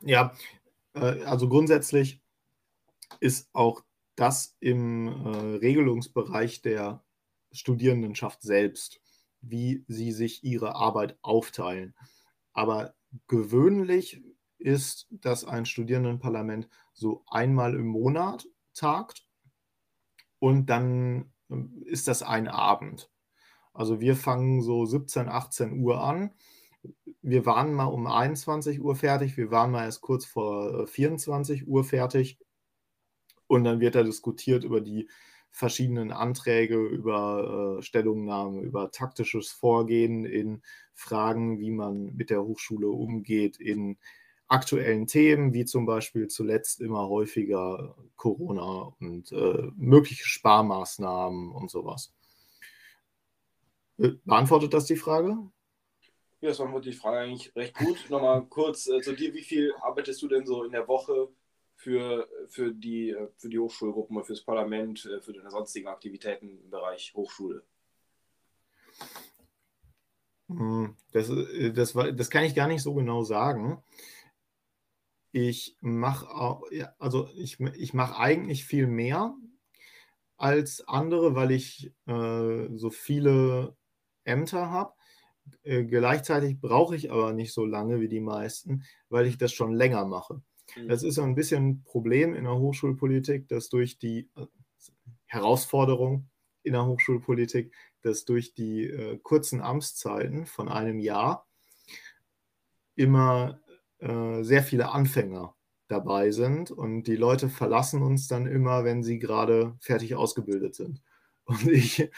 [0.00, 0.34] Ja,
[0.94, 2.20] äh, also grundsätzlich
[3.20, 3.84] ist auch
[4.16, 7.04] das im äh, Regelungsbereich der
[7.58, 9.00] Studierendenschaft selbst,
[9.40, 11.94] wie sie sich ihre Arbeit aufteilen.
[12.52, 12.94] Aber
[13.26, 14.22] gewöhnlich
[14.58, 19.26] ist, dass ein Studierendenparlament so einmal im Monat tagt
[20.38, 23.10] und dann ähm, ist das ein Abend.
[23.72, 26.32] Also wir fangen so 17, 18 Uhr an.
[27.22, 31.64] Wir waren mal um 21 Uhr fertig, wir waren mal erst kurz vor 24 äh,
[31.64, 32.38] Uhr fertig
[33.46, 35.08] und dann wird da diskutiert über die
[35.58, 40.62] verschiedenen Anträge, über äh, Stellungnahmen, über taktisches Vorgehen in
[40.94, 43.98] Fragen, wie man mit der Hochschule umgeht, in
[44.46, 52.14] aktuellen Themen, wie zum Beispiel zuletzt immer häufiger Corona und äh, mögliche Sparmaßnahmen und sowas.
[53.98, 55.38] Äh, beantwortet das die Frage?
[56.40, 58.06] Ja, das beantwortet die Frage eigentlich recht gut.
[58.10, 61.28] Nochmal kurz äh, zu dir, wie viel arbeitest du denn so in der Woche
[61.78, 66.70] für, für, die, äh, für die Hochschulgruppen, fürs Parlament, äh, für deine sonstigen Aktivitäten im
[66.70, 67.62] Bereich Hochschule?
[70.48, 71.30] Hm, das,
[71.74, 73.82] das, das kann ich gar nicht so genau sagen
[75.32, 76.26] ich mache
[76.98, 79.34] also ich, ich mache eigentlich viel mehr
[80.36, 83.76] als andere, weil ich äh, so viele
[84.24, 84.92] Ämter habe.
[85.62, 89.74] Äh, gleichzeitig brauche ich aber nicht so lange wie die meisten, weil ich das schon
[89.74, 90.42] länger mache.
[90.76, 90.88] Mhm.
[90.88, 94.46] Das ist ein bisschen ein Problem in der Hochschulpolitik, dass durch die äh,
[95.26, 96.28] Herausforderung
[96.62, 101.46] in der Hochschulpolitik, dass durch die äh, kurzen Amtszeiten von einem Jahr
[102.96, 103.60] immer
[103.98, 105.54] äh, sehr viele Anfänger
[105.88, 111.02] dabei sind und die Leute verlassen uns dann immer, wenn sie gerade fertig ausgebildet sind.
[111.48, 112.10] Und ich,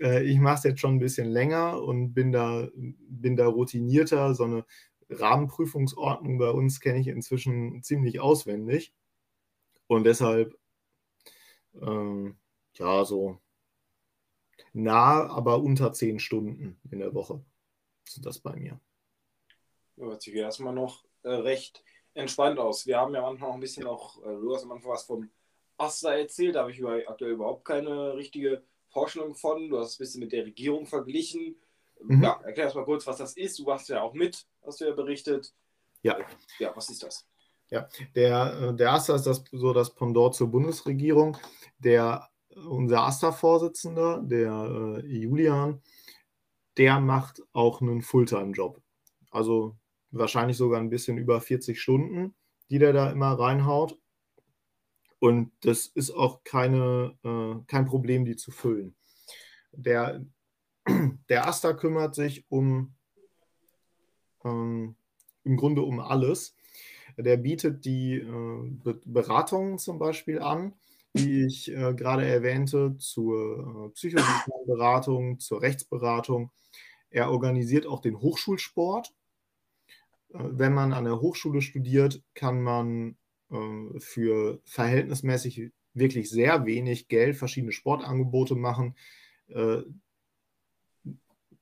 [0.00, 4.34] äh, ich mache es jetzt schon ein bisschen länger und bin da, bin da routinierter.
[4.34, 4.64] So eine
[5.10, 8.92] Rahmenprüfungsordnung bei uns kenne ich inzwischen ziemlich auswendig.
[9.86, 10.56] Und deshalb,
[11.80, 12.36] ähm,
[12.74, 13.38] ja, so
[14.72, 17.44] nah, aber unter zehn Stunden in der Woche
[18.04, 18.80] sind das bei mir.
[19.96, 22.86] Hört sich erstmal noch äh, recht entspannt aus.
[22.86, 25.30] Wir haben ja manchmal noch ein bisschen auch, äh, du hast am Anfang was vom
[25.76, 29.68] Asta erzählt, da habe ich über, aktuell überhaupt keine richtige Vorstellung von.
[29.68, 31.56] Du hast es ein bisschen mit der Regierung verglichen.
[32.00, 32.22] Mhm.
[32.22, 33.58] Ja, erklär erst mal kurz, was das ist.
[33.58, 35.54] Du warst ja auch mit, hast du ja berichtet.
[36.02, 36.18] Ja.
[36.58, 37.26] Ja, was ist das?
[37.70, 41.36] Ja, der, der AStA ist das, so das Pendant zur Bundesregierung.
[41.78, 42.28] Der,
[42.68, 45.82] unser AStA-Vorsitzender, der äh, Julian,
[46.76, 48.80] der macht auch einen Fulltime-Job.
[49.30, 49.76] Also
[50.10, 52.34] wahrscheinlich sogar ein bisschen über 40 Stunden,
[52.70, 53.98] die der da immer reinhaut.
[55.18, 58.94] Und das ist auch keine, äh, kein Problem, die zu füllen.
[59.72, 60.24] Der,
[61.28, 62.93] der Asta kümmert sich um
[64.44, 64.96] ähm,
[65.44, 66.54] im Grunde um alles.
[67.16, 70.74] Der bietet die äh, Beratungen zum Beispiel an,
[71.14, 76.50] die ich äh, gerade erwähnte, zur äh, psychosozialen Beratung, zur Rechtsberatung.
[77.10, 79.12] Er organisiert auch den Hochschulsport
[80.34, 83.16] wenn man an der Hochschule studiert, kann man
[83.50, 88.96] äh, für verhältnismäßig wirklich sehr wenig Geld verschiedene Sportangebote machen.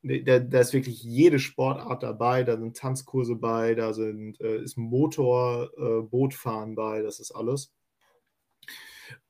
[0.02, 4.76] Da, da, ist wirklich jede Sportart dabei, da sind Tanzkurse bei, da sind, äh, ist
[4.76, 7.72] Motor, äh, Bootfahren bei, das ist alles.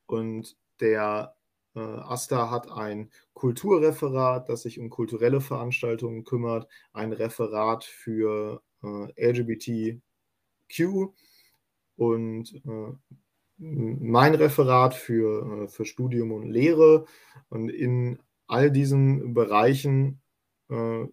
[0.07, 1.37] Und der
[1.75, 9.31] äh, AStA hat ein Kulturreferat, das sich um kulturelle Veranstaltungen kümmert, ein Referat für äh,
[9.31, 10.01] LGBTQ
[11.97, 12.93] und äh,
[13.59, 17.05] mein Referat für, äh, für Studium und Lehre.
[17.51, 20.22] Und in all diesen Bereichen
[20.73, 21.09] äh,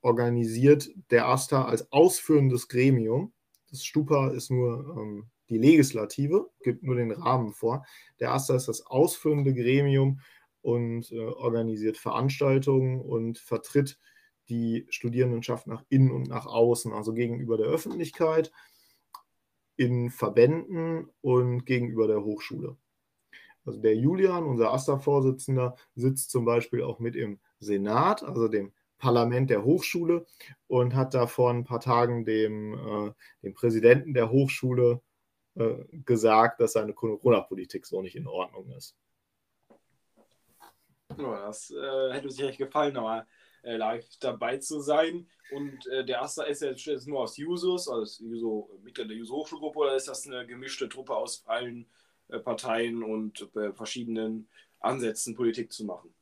[0.00, 3.32] organisiert der AStA als ausführendes Gremium.
[3.70, 7.84] Das Stupa ist nur ähm, die Legislative, gibt nur den Rahmen vor.
[8.20, 10.20] Der AStA ist das ausführende Gremium
[10.62, 13.98] und äh, organisiert Veranstaltungen und vertritt
[14.48, 18.52] die Studierendenschaft nach innen und nach außen, also gegenüber der Öffentlichkeit,
[19.76, 22.76] in Verbänden und gegenüber der Hochschule.
[23.66, 28.72] Also der Julian, unser AStA-Vorsitzender, sitzt zum Beispiel auch mit im Senat, also dem
[29.04, 30.24] Parlament der Hochschule,
[30.66, 33.12] und hat da vor ein paar Tagen dem, äh,
[33.42, 35.02] dem Präsidenten der Hochschule
[35.56, 38.96] äh, gesagt, dass seine Corona-Politik so nicht in Ordnung ist.
[41.08, 43.26] das äh, hätte uns recht gefallen, aber
[43.62, 45.28] äh, live dabei zu sein.
[45.52, 49.96] Und äh, der Asta ist jetzt nur aus Jusos, also Juso, Mitglied der Juso-Hochschulgruppe, oder
[49.96, 51.86] ist das eine gemischte Truppe aus allen
[52.28, 54.48] äh, Parteien und verschiedenen
[54.80, 56.14] Ansätzen, Politik zu machen?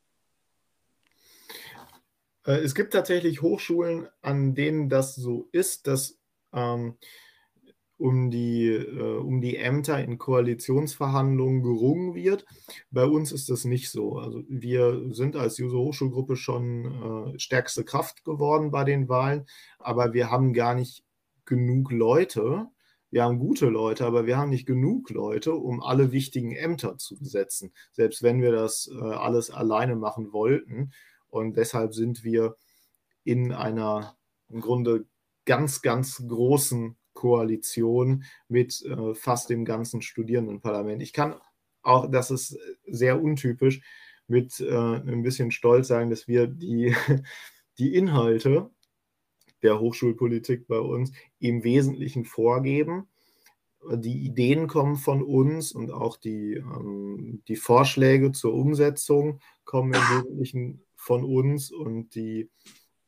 [2.44, 6.18] Äh, es gibt tatsächlich Hochschulen, an denen das so ist, dass
[6.52, 6.96] ähm,
[8.02, 12.44] um die, äh, um die Ämter in Koalitionsverhandlungen gerungen wird.
[12.90, 14.18] Bei uns ist das nicht so.
[14.18, 19.46] Also wir sind als Juso Hochschulgruppe schon äh, stärkste Kraft geworden bei den Wahlen,
[19.78, 21.04] aber wir haben gar nicht
[21.44, 22.66] genug Leute.
[23.10, 27.16] Wir haben gute Leute, aber wir haben nicht genug Leute, um alle wichtigen Ämter zu
[27.16, 30.92] besetzen, selbst wenn wir das äh, alles alleine machen wollten.
[31.32, 32.56] Und deshalb sind wir
[33.24, 34.18] in einer
[34.50, 35.06] im Grunde
[35.46, 41.00] ganz, ganz großen Koalition mit äh, fast dem ganzen Studierendenparlament.
[41.00, 41.36] Ich kann
[41.82, 43.80] auch, das ist sehr untypisch,
[44.26, 46.94] mit äh, ein bisschen Stolz sagen, dass wir die,
[47.78, 48.70] die Inhalte
[49.62, 53.08] der Hochschulpolitik bei uns im Wesentlichen vorgeben.
[53.90, 60.00] Die Ideen kommen von uns und auch die, ähm, die Vorschläge zur Umsetzung kommen im
[60.00, 62.48] Wesentlichen von uns und die,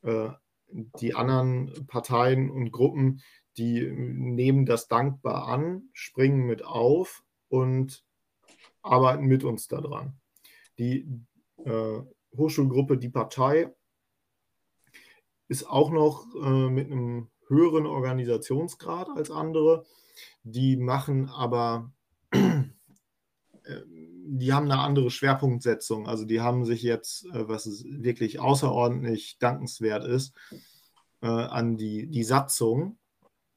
[0.03, 0.31] äh,
[0.69, 3.23] die anderen Parteien und Gruppen,
[3.57, 8.05] die nehmen das dankbar an, springen mit auf und
[8.83, 10.19] arbeiten mit uns daran.
[10.79, 11.09] Die
[11.65, 12.01] äh,
[12.37, 13.73] Hochschulgruppe Die Partei
[15.47, 19.85] ist auch noch äh, mit einem höheren Organisationsgrad als andere.
[20.43, 21.93] Die machen aber,
[22.33, 22.65] äh,
[24.27, 26.09] die haben eine andere Schwerpunktsetzung.
[26.09, 30.35] Also die haben sich jetzt, äh, was wirklich außerordentlich dankenswert ist,
[31.23, 32.99] äh, an die, die Satzung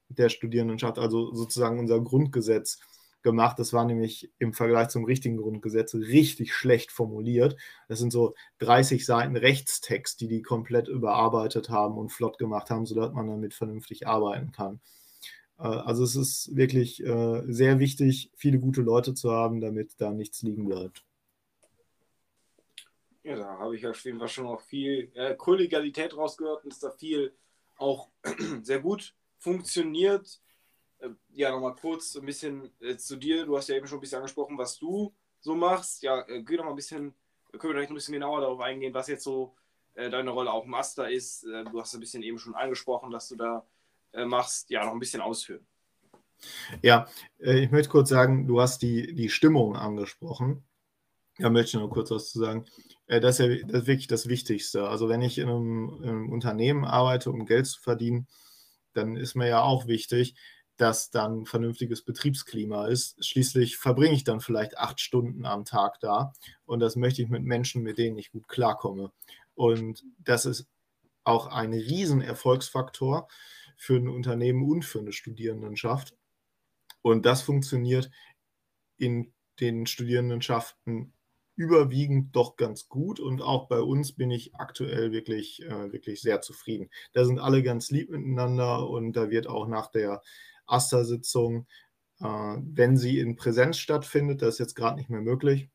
[0.10, 2.80] der Studierendenschaft, also sozusagen unser Grundgesetz
[3.24, 3.60] gemacht.
[3.60, 7.58] Das war nämlich im Vergleich zum richtigen Grundgesetz richtig schlecht formuliert.
[7.88, 12.86] Das sind so 30 Seiten Rechtstext, die die komplett überarbeitet haben und flott gemacht haben,
[12.86, 14.80] sodass man damit vernünftig arbeiten kann.
[15.58, 20.12] Äh, also es ist wirklich äh, sehr wichtig, viele gute Leute zu haben, damit da
[20.12, 21.04] nichts liegen bleibt.
[23.24, 27.36] Ja, da habe ich ja schon noch viel äh, Kollegialität rausgehört und ist da viel
[27.78, 28.10] auch
[28.62, 30.40] sehr gut funktioniert.
[31.00, 33.46] Äh, ja, nochmal kurz ein bisschen zu dir.
[33.46, 36.04] Du hast ja eben schon ein bisschen angesprochen, was du so machst.
[36.04, 37.14] Ja, äh, geh doch mal ein bisschen,
[37.52, 39.56] können wir vielleicht ein bisschen genauer darauf eingehen, was jetzt so
[39.96, 41.42] deine Rolle auch Master ist.
[41.42, 43.66] Du hast ein bisschen eben schon angesprochen, dass du da
[44.26, 44.70] machst.
[44.70, 45.66] Ja, noch ein bisschen ausführen.
[46.82, 47.08] Ja,
[47.40, 50.64] ich möchte kurz sagen, du hast die, die Stimmung angesprochen.
[51.40, 52.66] Da möchte ich noch kurz was zu sagen.
[53.08, 54.88] Das ist ja das ist wirklich das Wichtigste.
[54.88, 58.28] Also wenn ich in einem, in einem Unternehmen arbeite, um Geld zu verdienen,
[58.94, 60.36] dann ist mir ja auch wichtig,
[60.78, 63.24] dass dann vernünftiges Betriebsklima ist.
[63.26, 66.34] Schließlich verbringe ich dann vielleicht acht Stunden am Tag da
[66.66, 69.12] und das möchte ich mit Menschen, mit denen ich gut klarkomme.
[69.56, 70.68] Und das ist
[71.24, 73.28] auch ein Riesenerfolgsfaktor
[73.78, 76.16] für ein Unternehmen und für eine Studierendenschaft.
[77.02, 78.12] Und das funktioniert
[78.98, 81.14] in den Studierendenschaften
[81.56, 86.40] überwiegend doch ganz gut und auch bei uns bin ich aktuell wirklich, äh, wirklich sehr
[86.42, 86.90] zufrieden.
[87.14, 90.22] Da sind alle ganz lieb miteinander und da wird auch nach der
[90.68, 91.66] AStA-Sitzung,
[92.20, 95.70] äh, wenn sie in Präsenz stattfindet, das ist jetzt gerade nicht mehr möglich,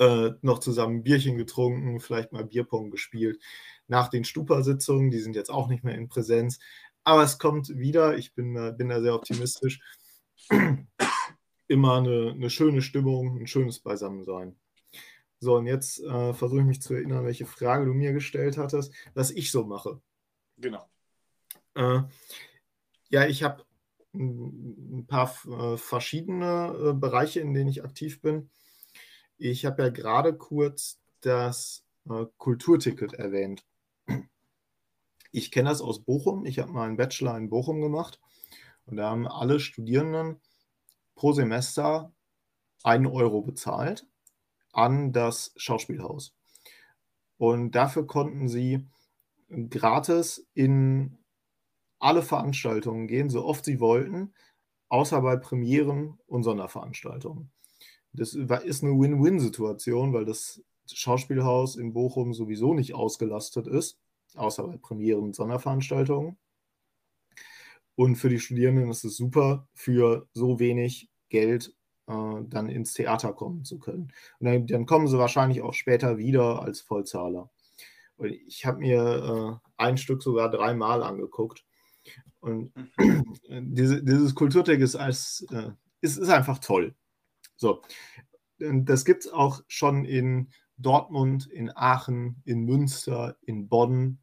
[0.00, 3.40] äh, noch zusammen ein Bierchen getrunken, vielleicht mal Bierpong gespielt.
[3.86, 6.58] Nach den Stupa-Sitzungen, die sind jetzt auch nicht mehr in Präsenz,
[7.04, 9.80] aber es kommt wieder, ich bin, bin da sehr optimistisch,
[11.68, 14.56] immer eine, eine schöne Stimmung, ein schönes Beisammensein.
[15.40, 18.94] So, und jetzt äh, versuche ich mich zu erinnern, welche Frage du mir gestellt hattest,
[19.14, 20.00] was ich so mache.
[20.56, 20.88] Genau.
[21.74, 22.02] Äh,
[23.08, 23.64] ja, ich habe
[24.14, 28.50] ein paar äh, verschiedene äh, Bereiche, in denen ich aktiv bin.
[29.38, 33.64] Ich habe ja gerade kurz das äh, Kulturticket erwähnt.
[35.32, 36.44] Ich kenne das aus Bochum.
[36.44, 38.20] Ich habe mal einen Bachelor in Bochum gemacht
[38.84, 40.40] und da haben alle Studierenden
[41.14, 42.12] pro Semester
[42.84, 44.06] einen Euro bezahlt
[44.72, 46.34] an das Schauspielhaus.
[47.38, 48.86] Und dafür konnten sie
[49.70, 51.18] gratis in
[51.98, 54.34] alle Veranstaltungen gehen, so oft sie wollten,
[54.88, 57.50] außer bei Premieren und Sonderveranstaltungen.
[58.12, 63.98] Das ist eine Win-Win-Situation, weil das Schauspielhaus in Bochum sowieso nicht ausgelastet ist,
[64.36, 66.36] außer bei Premieren und Sonderveranstaltungen.
[67.94, 71.74] Und für die Studierenden ist es super, für so wenig Geld
[72.06, 74.12] äh, dann ins Theater kommen zu können.
[74.38, 77.50] Und dann, dann, kommen sie wahrscheinlich auch später wieder als Vollzahler.
[78.16, 81.64] Und ich habe mir äh, ein Stück sogar dreimal angeguckt.
[82.40, 82.72] Und
[83.48, 86.94] diese, dieses Kulturtag ist, als, äh, ist, ist einfach toll.
[87.56, 87.82] So,
[88.58, 94.18] das gibt es auch schon in Dortmund, in Aachen, in Münster, in Bonn,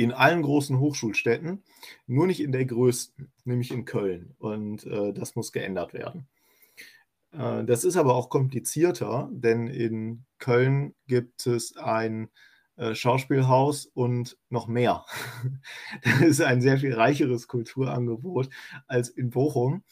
[0.00, 1.62] in allen großen Hochschulstädten,
[2.06, 4.34] nur nicht in der größten, nämlich in Köln.
[4.38, 6.26] Und äh, das muss geändert werden.
[7.32, 12.30] Äh, das ist aber auch komplizierter, denn in Köln gibt es ein
[12.76, 15.04] äh, Schauspielhaus und noch mehr.
[16.02, 18.48] das ist ein sehr viel reicheres Kulturangebot
[18.86, 19.84] als in Bochum.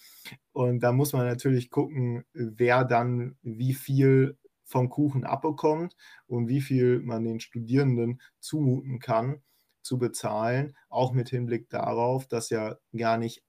[0.53, 6.62] Und da muss man natürlich gucken, wer dann wie viel vom Kuchen abbekommt und wie
[6.62, 9.43] viel man den Studierenden zumuten kann
[9.83, 13.43] zu bezahlen, auch mit Hinblick darauf, dass ja gar nicht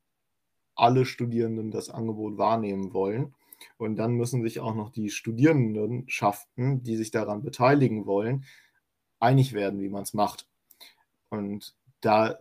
[0.76, 3.36] alle Studierenden das Angebot wahrnehmen wollen.
[3.78, 8.46] Und dann müssen sich auch noch die Studierendenschaften, die sich daran beteiligen wollen,
[9.20, 10.48] einig werden, wie man es macht.
[11.30, 12.38] Und da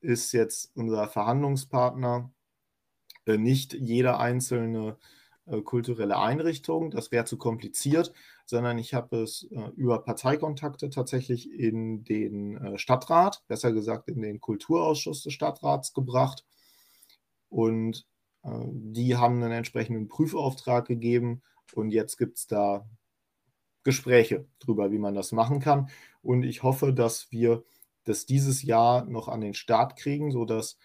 [0.00, 2.30] ist jetzt unser Verhandlungspartner
[3.26, 4.98] äh, nicht jeder einzelne
[5.46, 6.90] äh, kulturelle Einrichtung.
[6.90, 8.12] Das wäre zu kompliziert,
[8.46, 14.22] sondern ich habe es äh, über Parteikontakte tatsächlich in den äh, Stadtrat, besser gesagt in
[14.22, 16.44] den Kulturausschuss des Stadtrats gebracht.
[17.48, 18.06] Und
[18.44, 21.42] äh, die haben einen entsprechenden Prüfauftrag gegeben
[21.74, 22.88] und jetzt gibt es da
[23.82, 25.88] Gespräche darüber, wie man das machen kann.
[26.22, 27.64] Und ich hoffe, dass wir
[28.04, 30.78] das dieses Jahr noch an den Start kriegen, sodass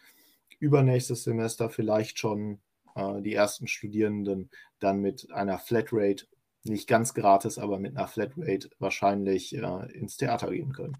[0.59, 2.59] übernächstes Semester vielleicht schon
[2.95, 4.49] äh, die ersten Studierenden
[4.80, 6.26] dann mit einer Flatrate,
[6.64, 10.97] nicht ganz gratis, aber mit einer Flatrate wahrscheinlich äh, ins Theater gehen können.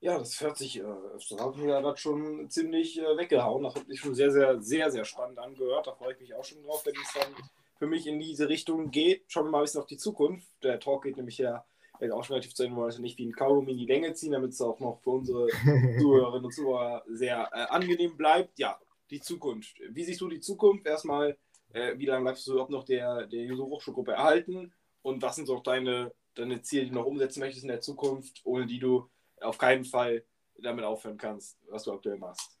[0.00, 3.64] Ja, das hört sich, äh, das haben wir das schon ziemlich äh, weggehauen.
[3.64, 5.86] Das hat sich schon sehr, sehr, sehr, sehr spannend angehört.
[5.86, 7.34] Da freue ich mich auch schon drauf, wenn es dann
[7.78, 9.24] für mich in diese Richtung geht.
[9.28, 10.48] Schauen wir mal ein bisschen auf die Zukunft.
[10.62, 11.64] Der Talk geht nämlich ja
[12.10, 14.32] auch schon relativ zu Ende, wollen wir nicht wie ein Kaugummi in die Länge ziehen,
[14.32, 15.48] damit es auch noch für unsere
[16.00, 18.58] Zuhörerinnen und Zuhörer sehr äh, angenehm bleibt.
[18.58, 18.78] Ja,
[19.10, 19.76] die Zukunft.
[19.90, 20.86] Wie siehst du die Zukunft?
[20.86, 21.36] Erstmal,
[21.72, 24.72] äh, wie lange bleibst du überhaupt noch der, der Juso Hochschulgruppe erhalten?
[25.02, 28.40] Und was sind so deine, deine Ziele, die du noch umsetzen möchtest in der Zukunft,
[28.44, 29.08] ohne die du
[29.40, 30.24] auf keinen Fall
[30.58, 32.58] damit aufhören kannst, was du aktuell machst?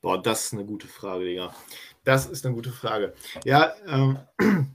[0.00, 1.54] Boah, das ist eine gute Frage, Digga.
[2.04, 3.14] Das ist eine gute Frage.
[3.44, 4.18] Ja, ähm,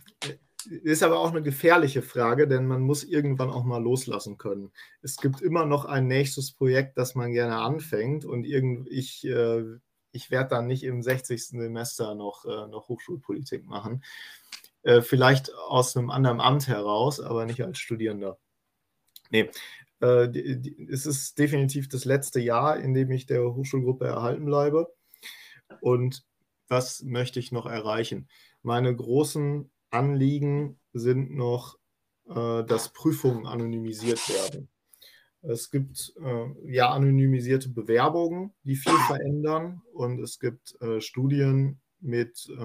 [0.84, 4.72] ist aber auch eine gefährliche Frage, denn man muss irgendwann auch mal loslassen können.
[5.02, 9.64] Es gibt immer noch ein nächstes Projekt, das man gerne anfängt und irgend, ich äh,
[10.12, 11.48] ich werde dann nicht im 60.
[11.48, 14.04] Semester noch, äh, noch Hochschulpolitik machen.
[14.84, 18.40] Äh, vielleicht aus einem anderen Amt heraus, aber nicht als Studierender.
[19.30, 19.50] Nee,
[20.02, 24.46] äh, die, die, es ist definitiv das letzte Jahr, in dem ich der Hochschulgruppe erhalten
[24.46, 24.94] bleibe.
[25.80, 26.26] Und
[26.68, 28.28] was möchte ich noch erreichen?
[28.62, 31.78] Meine großen Anliegen sind noch,
[32.28, 34.70] äh, dass Prüfungen anonymisiert werden.
[35.44, 42.48] Es gibt äh, ja anonymisierte Bewerbungen, die viel verändern und es gibt äh, Studien mit
[42.50, 42.64] äh,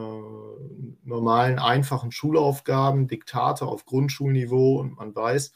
[1.05, 5.53] normalen, einfachen Schulaufgaben, Diktate auf Grundschulniveau und man weiß,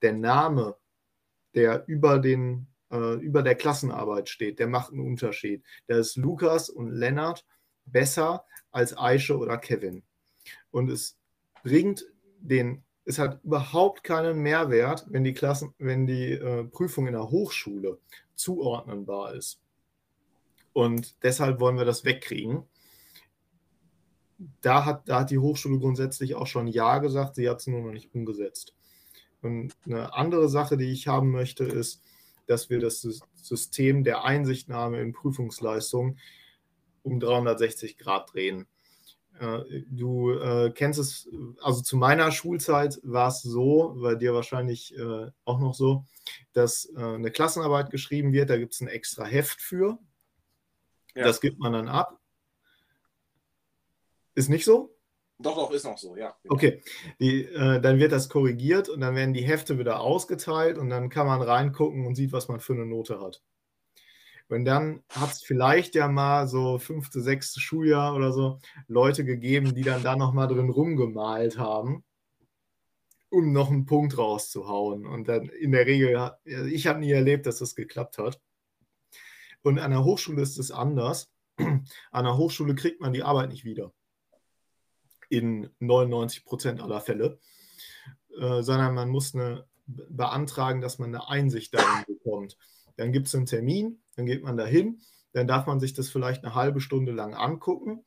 [0.00, 0.76] der Name,
[1.54, 5.62] der über, den, äh, über der Klassenarbeit steht, der macht einen Unterschied.
[5.86, 7.44] Da ist Lukas und Lennart
[7.84, 10.02] besser als Aische oder Kevin.
[10.70, 11.18] Und es
[11.62, 12.06] bringt
[12.40, 17.30] den es hat überhaupt keinen Mehrwert, wenn die, Klassen, wenn die äh, Prüfung in der
[17.30, 17.98] Hochschule
[18.34, 19.60] zuordnenbar ist.
[20.72, 22.64] Und deshalb wollen wir das wegkriegen.
[24.60, 27.80] Da hat, da hat die Hochschule grundsätzlich auch schon Ja gesagt, sie hat es nur
[27.80, 28.74] noch nicht umgesetzt.
[29.40, 32.02] Und eine andere Sache, die ich haben möchte, ist,
[32.46, 36.18] dass wir das System der Einsichtnahme in Prüfungsleistungen
[37.02, 38.66] um 360 Grad drehen.
[39.40, 41.28] Äh, du äh, kennst es,
[41.60, 46.04] also zu meiner Schulzeit war es so, bei dir wahrscheinlich äh, auch noch so,
[46.52, 49.98] dass eine Klassenarbeit geschrieben wird, da gibt es ein extra Heft für.
[51.14, 51.24] Ja.
[51.24, 52.18] Das gibt man dann ab.
[54.34, 54.94] Ist nicht so?
[55.38, 56.36] Doch, doch, ist noch so, ja.
[56.48, 56.82] Okay,
[57.18, 61.08] die, äh, dann wird das korrigiert und dann werden die Hefte wieder ausgeteilt und dann
[61.08, 63.42] kann man reingucken und sieht, was man für eine Note hat.
[64.52, 69.74] Und dann hat es vielleicht ja mal so fünfte, sechste Schuljahr oder so Leute gegeben,
[69.74, 72.04] die dann da nochmal drin rumgemalt haben,
[73.30, 75.06] um noch einen Punkt rauszuhauen.
[75.06, 78.40] Und dann in der Regel, ich habe nie erlebt, dass das geklappt hat.
[79.62, 81.30] Und an der Hochschule ist es anders.
[81.56, 83.92] An der Hochschule kriegt man die Arbeit nicht wieder.
[85.28, 87.38] In 99 Prozent aller Fälle.
[88.38, 92.56] Äh, sondern man muss eine, beantragen, dass man eine Einsicht darin bekommt.
[92.96, 95.00] Dann gibt es einen Termin, dann geht man dahin,
[95.32, 98.04] dann darf man sich das vielleicht eine halbe Stunde lang angucken.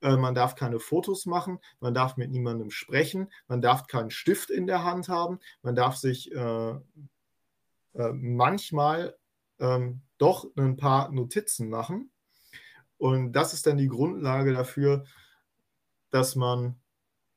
[0.00, 4.50] Äh, man darf keine Fotos machen, man darf mit niemandem sprechen, man darf keinen Stift
[4.50, 6.70] in der Hand haben, man darf sich äh,
[7.94, 9.16] äh, manchmal
[9.58, 12.10] ähm, doch ein paar Notizen machen.
[12.96, 15.04] Und das ist dann die Grundlage dafür,
[16.10, 16.80] dass man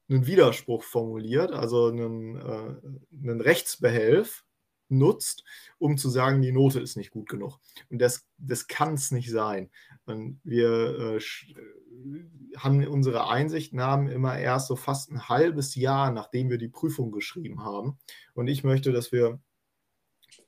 [0.09, 4.43] einen Widerspruch formuliert, also einen, äh, einen Rechtsbehelf
[4.92, 5.44] nutzt,
[5.78, 7.60] um zu sagen, die Note ist nicht gut genug.
[7.89, 9.70] Und das, das kann es nicht sein.
[10.06, 11.20] Und wir äh,
[12.58, 17.64] haben unsere Einsichtnahmen immer erst so fast ein halbes Jahr, nachdem wir die Prüfung geschrieben
[17.64, 17.98] haben.
[18.34, 19.39] Und ich möchte, dass wir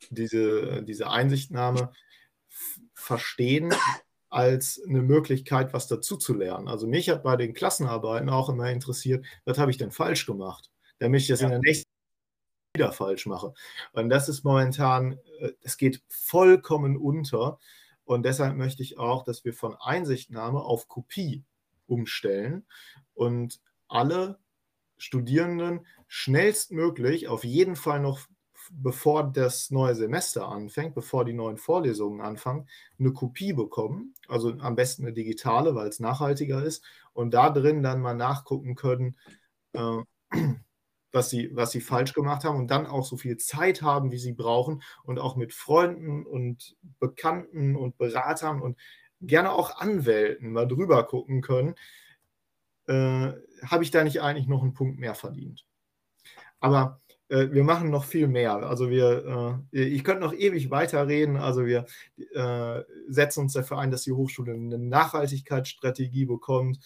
[0.09, 1.91] diese, diese Einsichtnahme
[2.93, 3.73] verstehen
[4.29, 6.67] als eine Möglichkeit, was dazu zu lernen.
[6.67, 10.71] Also mich hat bei den Klassenarbeiten auch immer interessiert, was habe ich denn falsch gemacht,
[10.99, 11.47] damit ich das ja.
[11.47, 11.82] in der nächsten
[12.75, 13.53] wieder falsch mache.
[13.91, 15.19] Und das ist momentan,
[15.61, 17.59] es äh, geht vollkommen unter.
[18.03, 21.43] Und deshalb möchte ich auch, dass wir von Einsichtnahme auf Kopie
[21.85, 22.65] umstellen
[23.13, 24.39] und alle
[24.97, 28.21] Studierenden schnellstmöglich, auf jeden Fall noch
[28.71, 32.67] bevor das neue Semester anfängt, bevor die neuen Vorlesungen anfangen,
[32.97, 34.15] eine Kopie bekommen.
[34.27, 36.83] Also am besten eine digitale, weil es nachhaltiger ist.
[37.13, 39.15] Und da drin dann mal nachgucken können,
[39.73, 40.01] äh,
[41.13, 44.17] was sie, was sie falsch gemacht haben und dann auch so viel Zeit haben, wie
[44.17, 48.77] sie brauchen und auch mit Freunden und Bekannten und Beratern und
[49.21, 51.75] gerne auch Anwälten mal drüber gucken können,
[52.87, 53.31] äh,
[53.63, 55.65] habe ich da nicht eigentlich noch einen Punkt mehr verdient.
[56.59, 58.55] Aber äh, wir machen noch viel mehr.
[58.55, 61.37] Also wir, äh, ich könnte noch ewig weiterreden.
[61.37, 61.85] Also wir
[62.33, 66.79] äh, setzen uns dafür ein, dass die Hochschule eine Nachhaltigkeitsstrategie bekommt.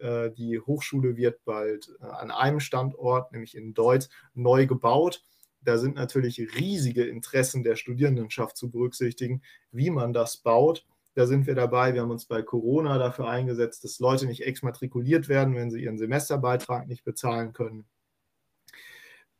[0.00, 5.22] Äh, die Hochschule wird bald äh, an einem Standort, nämlich in Deutsch, neu gebaut.
[5.62, 9.42] Da sind natürlich riesige Interessen der Studierendenschaft zu berücksichtigen,
[9.72, 10.86] wie man das baut.
[11.14, 11.92] Da sind wir dabei.
[11.92, 15.98] Wir haben uns bei Corona dafür eingesetzt, dass Leute nicht exmatrikuliert werden, wenn sie ihren
[15.98, 17.84] Semesterbeitrag nicht bezahlen können.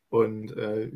[0.08, 0.90] Und äh,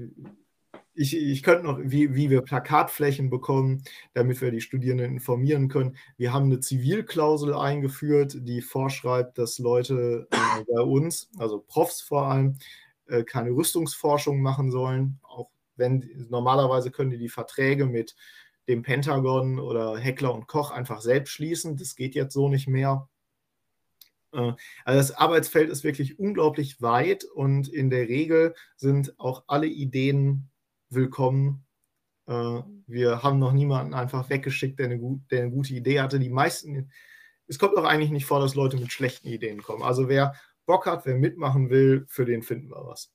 [0.95, 3.83] ich, ich könnte noch, wie, wie wir Plakatflächen bekommen,
[4.13, 5.97] damit wir die Studierenden informieren können.
[6.17, 12.27] Wir haben eine Zivilklausel eingeführt, die vorschreibt, dass Leute äh, bei uns, also Profs vor
[12.27, 12.57] allem,
[13.07, 15.19] äh, keine Rüstungsforschung machen sollen.
[15.23, 18.15] Auch wenn normalerweise können die die Verträge mit
[18.69, 21.77] dem Pentagon oder Heckler und Koch einfach selbst schließen.
[21.77, 23.09] Das geht jetzt so nicht mehr.
[24.33, 24.53] Äh,
[24.85, 30.51] also das Arbeitsfeld ist wirklich unglaublich weit und in der Regel sind auch alle Ideen
[30.95, 31.67] willkommen.
[32.27, 36.19] Äh, wir haben noch niemanden einfach weggeschickt, der eine, der eine gute Idee hatte.
[36.19, 36.91] Die meisten,
[37.47, 39.83] es kommt auch eigentlich nicht vor, dass Leute mit schlechten Ideen kommen.
[39.83, 40.35] Also wer
[40.67, 43.13] Bock hat, wer mitmachen will, für den finden wir was.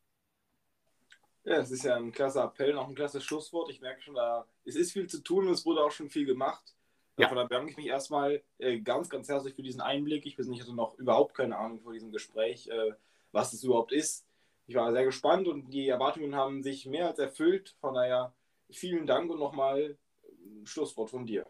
[1.43, 3.71] Ja, es ist ja ein klasse Appell, noch ein klasse Schlusswort.
[3.71, 6.25] Ich merke schon, da es ist viel zu tun und es wurde auch schon viel
[6.25, 6.75] gemacht.
[7.17, 7.27] Ja.
[7.27, 10.25] Von daher bedanke ich mich erstmal äh, ganz, ganz herzlich für diesen Einblick.
[10.25, 12.93] Ich bin, ich hatte noch überhaupt keine Ahnung vor diesem Gespräch, äh,
[13.32, 14.28] was es überhaupt ist
[14.70, 17.76] ich war sehr gespannt und die Erwartungen haben sich mehr als erfüllt.
[17.82, 18.36] Von daher
[18.70, 21.47] vielen Dank und nochmal ein Schlusswort von dir.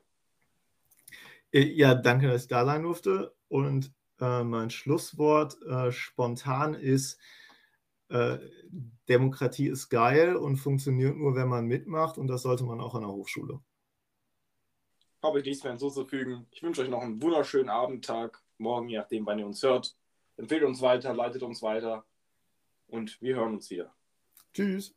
[1.52, 3.36] Äh, ja, danke, dass ich da sein durfte.
[3.50, 7.20] Und äh, mein Schlusswort äh, spontan ist,
[8.08, 8.38] äh,
[9.10, 13.02] Demokratie ist geil und funktioniert nur, wenn man mitmacht und das sollte man auch an
[13.02, 13.60] der Hochschule.
[15.22, 16.48] Habe ich nichts mehr hinzuzufügen.
[16.52, 19.98] Ich wünsche euch noch einen wunderschönen Abendtag, morgen, je nachdem, wann ihr uns hört.
[20.38, 22.06] Empfehlt uns weiter, leitet uns weiter
[22.90, 23.94] und wir hören uns wieder.
[24.54, 24.94] Tschüss.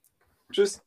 [0.51, 0.82] Tschüss.